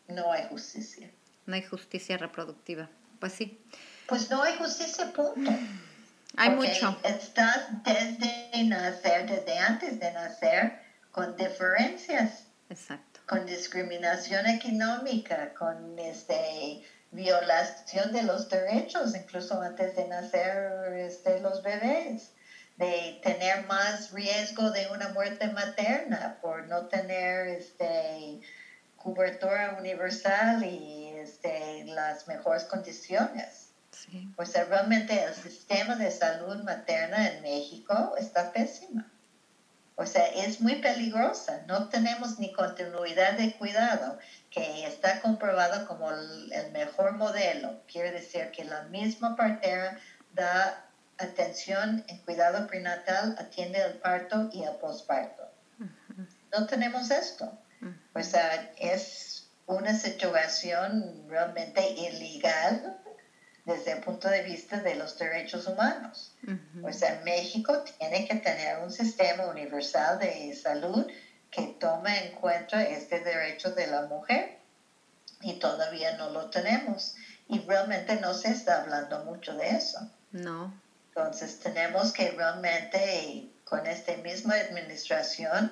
no 0.07 0.31
hay 0.31 0.47
justicia. 0.47 1.11
No 1.45 1.55
hay 1.55 1.63
justicia 1.63 2.17
reproductiva. 2.17 2.89
Pues 3.19 3.33
sí. 3.33 3.61
Pues 4.07 4.29
no 4.29 4.41
hay 4.41 4.55
justicia, 4.55 5.11
punto. 5.11 5.51
Hay 6.37 6.51
mucho. 6.51 6.97
Estás 7.03 7.83
desde 7.83 8.63
nacer, 8.63 9.29
desde 9.29 9.57
antes 9.59 9.99
de 9.99 10.11
nacer, 10.13 10.79
con 11.11 11.35
diferencias. 11.35 12.45
Exacto. 12.69 13.19
Con 13.27 13.45
discriminación 13.45 14.45
económica, 14.45 15.53
con 15.53 15.99
este 15.99 16.81
violación 17.11 18.11
de 18.11 18.23
los 18.23 18.49
derechos, 18.49 19.15
incluso 19.15 19.61
antes 19.61 19.95
de 19.95 20.07
nacer 20.07 20.93
este, 20.93 21.39
los 21.39 21.63
bebés 21.63 22.31
de 22.77 23.19
tener 23.23 23.65
más 23.65 24.11
riesgo 24.11 24.69
de 24.71 24.87
una 24.87 25.09
muerte 25.09 25.47
materna 25.47 26.37
por 26.41 26.67
no 26.67 26.85
tener 26.85 27.47
este, 27.47 28.39
cobertura 28.97 29.77
universal 29.79 30.63
y 30.63 31.07
este, 31.15 31.85
las 31.85 32.27
mejores 32.27 32.65
condiciones. 32.65 33.69
Sí. 33.91 34.31
O 34.37 34.45
sea, 34.45 34.65
realmente 34.65 35.23
el 35.23 35.33
sistema 35.33 35.95
de 35.95 36.11
salud 36.11 36.63
materna 36.63 37.29
en 37.29 37.41
México 37.41 38.15
está 38.19 38.51
pésimo. 38.51 39.03
O 39.95 40.05
sea, 40.05 40.27
es 40.27 40.61
muy 40.61 40.75
peligrosa. 40.75 41.63
No 41.65 41.89
tenemos 41.89 42.37
ni 42.37 42.53
continuidad 42.53 43.33
de 43.33 43.55
cuidado, 43.55 44.19
que 44.57 44.87
está 44.87 45.21
comprobado 45.21 45.87
como 45.87 46.11
el, 46.11 46.51
el 46.51 46.71
mejor 46.71 47.13
modelo. 47.13 47.81
Quiere 47.91 48.11
decir 48.11 48.51
que 48.51 48.65
la 48.65 48.83
misma 48.83 49.35
partera 49.35 49.97
da 50.33 50.83
atención 51.17 52.03
en 52.07 52.17
cuidado 52.19 52.67
prenatal 52.67 53.35
atiende 53.37 53.81
el 53.81 53.93
parto 53.95 54.49
y 54.51 54.63
el 54.63 54.75
posparto. 54.75 55.43
No 56.51 56.65
tenemos 56.65 57.11
esto. 57.11 57.51
O 58.13 58.23
sea, 58.23 58.73
es 58.77 59.49
una 59.65 59.93
situación 59.93 61.25
realmente 61.27 61.87
ilegal 61.89 62.97
desde 63.65 63.93
el 63.93 63.99
punto 63.99 64.29
de 64.29 64.43
vista 64.43 64.79
de 64.79 64.95
los 64.95 65.17
derechos 65.19 65.67
humanos. 65.67 66.35
O 66.83 66.91
sea, 66.93 67.21
México 67.25 67.83
tiene 67.99 68.27
que 68.27 68.35
tener 68.35 68.79
un 68.79 68.91
sistema 68.91 69.45
universal 69.47 70.19
de 70.19 70.55
salud 70.55 71.05
que 71.51 71.75
tome 71.79 72.27
en 72.27 72.35
cuenta 72.35 72.83
este 72.83 73.19
derecho 73.21 73.71
de 73.71 73.87
la 73.87 74.03
mujer 74.03 74.57
y 75.41 75.53
todavía 75.53 76.17
no 76.17 76.29
lo 76.31 76.49
tenemos. 76.49 77.15
Y 77.47 77.59
realmente 77.59 78.19
no 78.19 78.33
se 78.33 78.49
está 78.49 78.83
hablando 78.83 79.23
mucho 79.25 79.55
de 79.55 79.69
eso. 79.69 79.99
No. 80.31 80.73
Entonces 81.09 81.59
tenemos 81.59 82.11
que 82.11 82.31
realmente 82.31 83.49
con 83.63 83.85
esta 83.85 84.15
misma 84.17 84.55
administración 84.55 85.71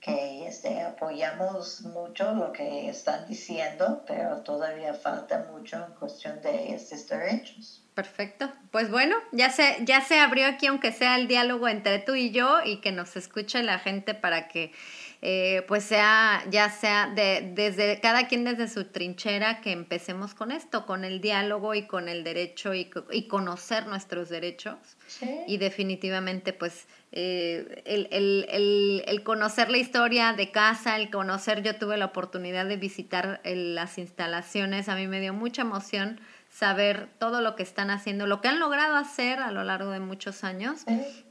que 0.00 0.46
este, 0.46 0.80
apoyamos 0.80 1.82
mucho 1.82 2.32
lo 2.32 2.52
que 2.52 2.88
están 2.88 3.26
diciendo, 3.26 4.04
pero 4.06 4.38
todavía 4.38 4.94
falta 4.94 5.46
mucho 5.52 5.84
en 5.84 5.92
cuestión 5.94 6.40
de 6.40 6.74
estos 6.74 7.08
derechos. 7.08 7.82
Perfecto. 7.94 8.52
Pues 8.70 8.90
bueno, 8.90 9.16
ya 9.32 9.50
se, 9.50 9.78
ya 9.84 10.00
se 10.00 10.20
abrió 10.20 10.46
aquí, 10.46 10.68
aunque 10.68 10.92
sea 10.92 11.16
el 11.16 11.26
diálogo 11.26 11.66
entre 11.66 11.98
tú 11.98 12.14
y 12.14 12.30
yo, 12.30 12.60
y 12.64 12.80
que 12.80 12.92
nos 12.92 13.16
escuche 13.16 13.60
la 13.64 13.80
gente 13.80 14.14
para 14.14 14.46
que 14.46 14.72
eh, 15.20 15.64
pues 15.66 15.84
sea, 15.84 16.44
ya 16.48 16.70
sea 16.70 17.08
de, 17.08 17.52
desde 17.54 18.00
cada 18.00 18.28
quien 18.28 18.44
desde 18.44 18.68
su 18.68 18.84
trinchera, 18.84 19.60
que 19.60 19.72
empecemos 19.72 20.34
con 20.34 20.52
esto, 20.52 20.86
con 20.86 21.04
el 21.04 21.20
diálogo 21.20 21.74
y 21.74 21.86
con 21.86 22.08
el 22.08 22.22
derecho 22.22 22.72
y, 22.72 22.88
y 23.10 23.26
conocer 23.26 23.86
nuestros 23.86 24.28
derechos. 24.28 24.76
Y 25.46 25.56
definitivamente, 25.56 26.52
pues, 26.52 26.86
eh, 27.10 27.82
el, 27.84 28.08
el, 28.12 28.46
el, 28.50 29.04
el, 29.06 29.22
conocer 29.24 29.70
la 29.70 29.78
historia 29.78 30.34
de 30.34 30.50
casa, 30.52 30.96
el 30.96 31.10
conocer, 31.10 31.62
yo 31.62 31.76
tuve 31.76 31.96
la 31.96 32.04
oportunidad 32.04 32.66
de 32.66 32.76
visitar 32.76 33.40
las 33.44 33.98
instalaciones, 33.98 34.88
a 34.88 34.94
mí 34.94 35.08
me 35.08 35.20
dio 35.20 35.32
mucha 35.32 35.62
emoción 35.62 36.20
saber 36.50 37.08
todo 37.18 37.40
lo 37.40 37.54
que 37.56 37.62
están 37.62 37.90
haciendo, 37.90 38.26
lo 38.26 38.40
que 38.40 38.48
han 38.48 38.58
logrado 38.58 38.96
hacer 38.96 39.38
a 39.38 39.52
lo 39.52 39.64
largo 39.64 39.90
de 39.90 40.00
muchos 40.00 40.44
años. 40.44 40.80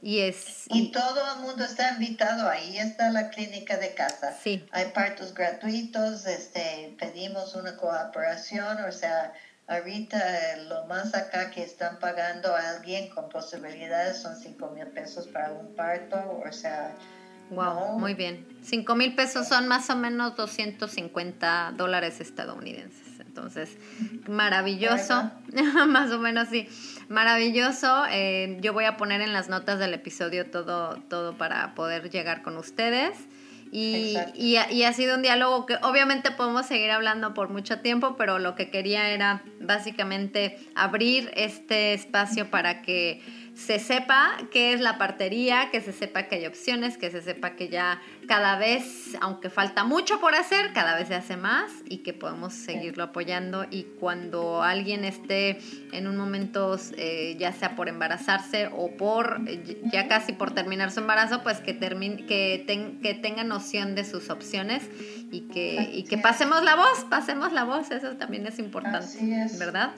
Y 0.00 0.20
es 0.20 0.64
y, 0.68 0.90
todo 0.90 1.34
el 1.34 1.40
mundo 1.40 1.64
está 1.64 1.92
invitado, 1.92 2.48
ahí 2.48 2.78
está 2.78 3.10
la 3.10 3.28
clínica 3.30 3.76
de 3.76 3.94
casa. 3.94 4.34
Sí. 4.42 4.64
Hay 4.72 4.86
partos 4.86 5.34
gratuitos, 5.34 6.26
este, 6.26 6.96
pedimos 6.98 7.54
una 7.54 7.76
cooperación, 7.76 8.84
o 8.84 8.92
sea, 8.92 9.34
ahorita 9.66 10.56
lo 10.68 10.86
más 10.86 11.14
acá 11.14 11.50
que 11.50 11.62
están 11.62 11.98
pagando 11.98 12.54
a 12.54 12.70
alguien 12.70 13.10
con 13.10 13.28
posibilidades 13.28 14.22
son 14.22 14.34
5 14.36 14.70
mil 14.70 14.86
pesos 14.86 15.26
para 15.26 15.52
un 15.52 15.74
parto, 15.74 16.42
o 16.46 16.52
sea... 16.52 16.94
Wow, 17.50 17.98
muy 17.98 18.12
bien. 18.12 18.46
5 18.62 18.94
mil 18.94 19.14
pesos 19.14 19.48
son 19.48 19.68
más 19.68 19.88
o 19.88 19.96
menos 19.96 20.36
250 20.36 21.72
dólares 21.76 22.20
estadounidenses. 22.20 23.17
Entonces, 23.38 23.76
maravilloso, 24.28 25.30
más 25.86 26.10
o 26.10 26.18
menos 26.18 26.48
sí, 26.48 26.68
maravilloso. 27.08 28.04
Eh, 28.10 28.58
yo 28.60 28.72
voy 28.72 28.84
a 28.84 28.96
poner 28.96 29.20
en 29.20 29.32
las 29.32 29.48
notas 29.48 29.78
del 29.78 29.94
episodio 29.94 30.50
todo, 30.50 30.96
todo 31.08 31.38
para 31.38 31.74
poder 31.76 32.10
llegar 32.10 32.42
con 32.42 32.56
ustedes. 32.56 33.16
Y, 33.70 34.16
y, 34.34 34.56
y, 34.70 34.82
ha 34.84 34.92
sido 34.94 35.14
un 35.14 35.22
diálogo 35.22 35.66
que 35.66 35.76
obviamente 35.82 36.30
podemos 36.30 36.66
seguir 36.66 36.90
hablando 36.90 37.34
por 37.34 37.50
mucho 37.50 37.80
tiempo, 37.80 38.16
pero 38.16 38.38
lo 38.38 38.54
que 38.54 38.70
quería 38.70 39.10
era 39.10 39.42
básicamente 39.60 40.58
abrir 40.74 41.30
este 41.36 41.92
espacio 41.92 42.50
para 42.50 42.80
que 42.80 43.20
se 43.58 43.80
sepa 43.80 44.36
qué 44.52 44.72
es 44.72 44.80
la 44.80 44.98
partería, 44.98 45.70
que 45.72 45.80
se 45.80 45.92
sepa 45.92 46.22
que 46.24 46.36
hay 46.36 46.46
opciones, 46.46 46.96
que 46.96 47.10
se 47.10 47.20
sepa 47.20 47.56
que 47.56 47.68
ya 47.68 48.00
cada 48.28 48.56
vez, 48.56 49.16
aunque 49.20 49.50
falta 49.50 49.82
mucho 49.82 50.20
por 50.20 50.36
hacer, 50.36 50.72
cada 50.72 50.94
vez 50.96 51.08
se 51.08 51.16
hace 51.16 51.36
más 51.36 51.72
y 51.84 51.98
que 51.98 52.12
podemos 52.12 52.52
seguirlo 52.52 53.02
apoyando. 53.02 53.66
Y 53.68 53.82
cuando 53.98 54.62
alguien 54.62 55.04
esté 55.04 55.58
en 55.92 56.06
un 56.06 56.16
momento, 56.16 56.78
eh, 56.96 57.36
ya 57.36 57.52
sea 57.52 57.74
por 57.74 57.88
embarazarse 57.88 58.70
o 58.72 58.96
por, 58.96 59.40
ya 59.90 60.06
casi 60.06 60.32
por 60.32 60.54
terminar 60.54 60.92
su 60.92 61.00
embarazo, 61.00 61.42
pues 61.42 61.58
que, 61.58 61.74
termine, 61.74 62.26
que, 62.26 62.64
que 63.02 63.14
tenga 63.14 63.42
noción 63.42 63.96
de 63.96 64.04
sus 64.04 64.30
opciones 64.30 64.88
y 65.32 65.48
que, 65.48 65.90
y 65.92 66.04
que 66.04 66.16
pasemos 66.16 66.62
la 66.62 66.76
voz, 66.76 67.04
pasemos 67.10 67.52
la 67.52 67.64
voz, 67.64 67.90
eso 67.90 68.16
también 68.16 68.46
es 68.46 68.60
importante, 68.60 69.18
¿verdad? 69.58 69.90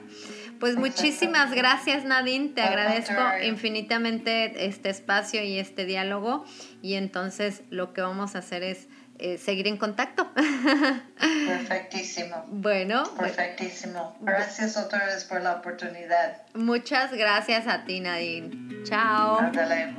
Pues 0.61 0.77
muchísimas 0.77 1.51
gracias 1.51 2.05
Nadine, 2.05 2.49
te 2.49 2.61
agradezco 2.61 3.21
infinitamente 3.43 4.67
este 4.67 4.89
espacio 4.89 5.43
y 5.43 5.59
este 5.59 5.85
diálogo 5.85 6.45
y 6.81 6.93
entonces 6.93 7.63
lo 7.69 7.91
que 7.91 8.01
vamos 8.01 8.35
a 8.35 8.39
hacer 8.39 8.63
es 8.63 8.87
eh, 9.19 9.37
seguir 9.37 9.67
en 9.67 9.77
contacto. 9.77 10.31
Perfectísimo. 10.33 12.45
Bueno. 12.47 13.03
Perfectísimo. 13.17 14.17
Gracias 14.21 14.77
otra 14.77 15.05
vez 15.05 15.25
por 15.25 15.41
la 15.41 15.53
oportunidad. 15.53 16.43
Muchas 16.53 17.11
gracias 17.11 17.67
a 17.67 17.83
ti 17.83 17.99
Nadine. 17.99 18.83
Chao. 18.83 19.51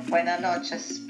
Buenas 0.09 0.41
noches. 0.41 1.03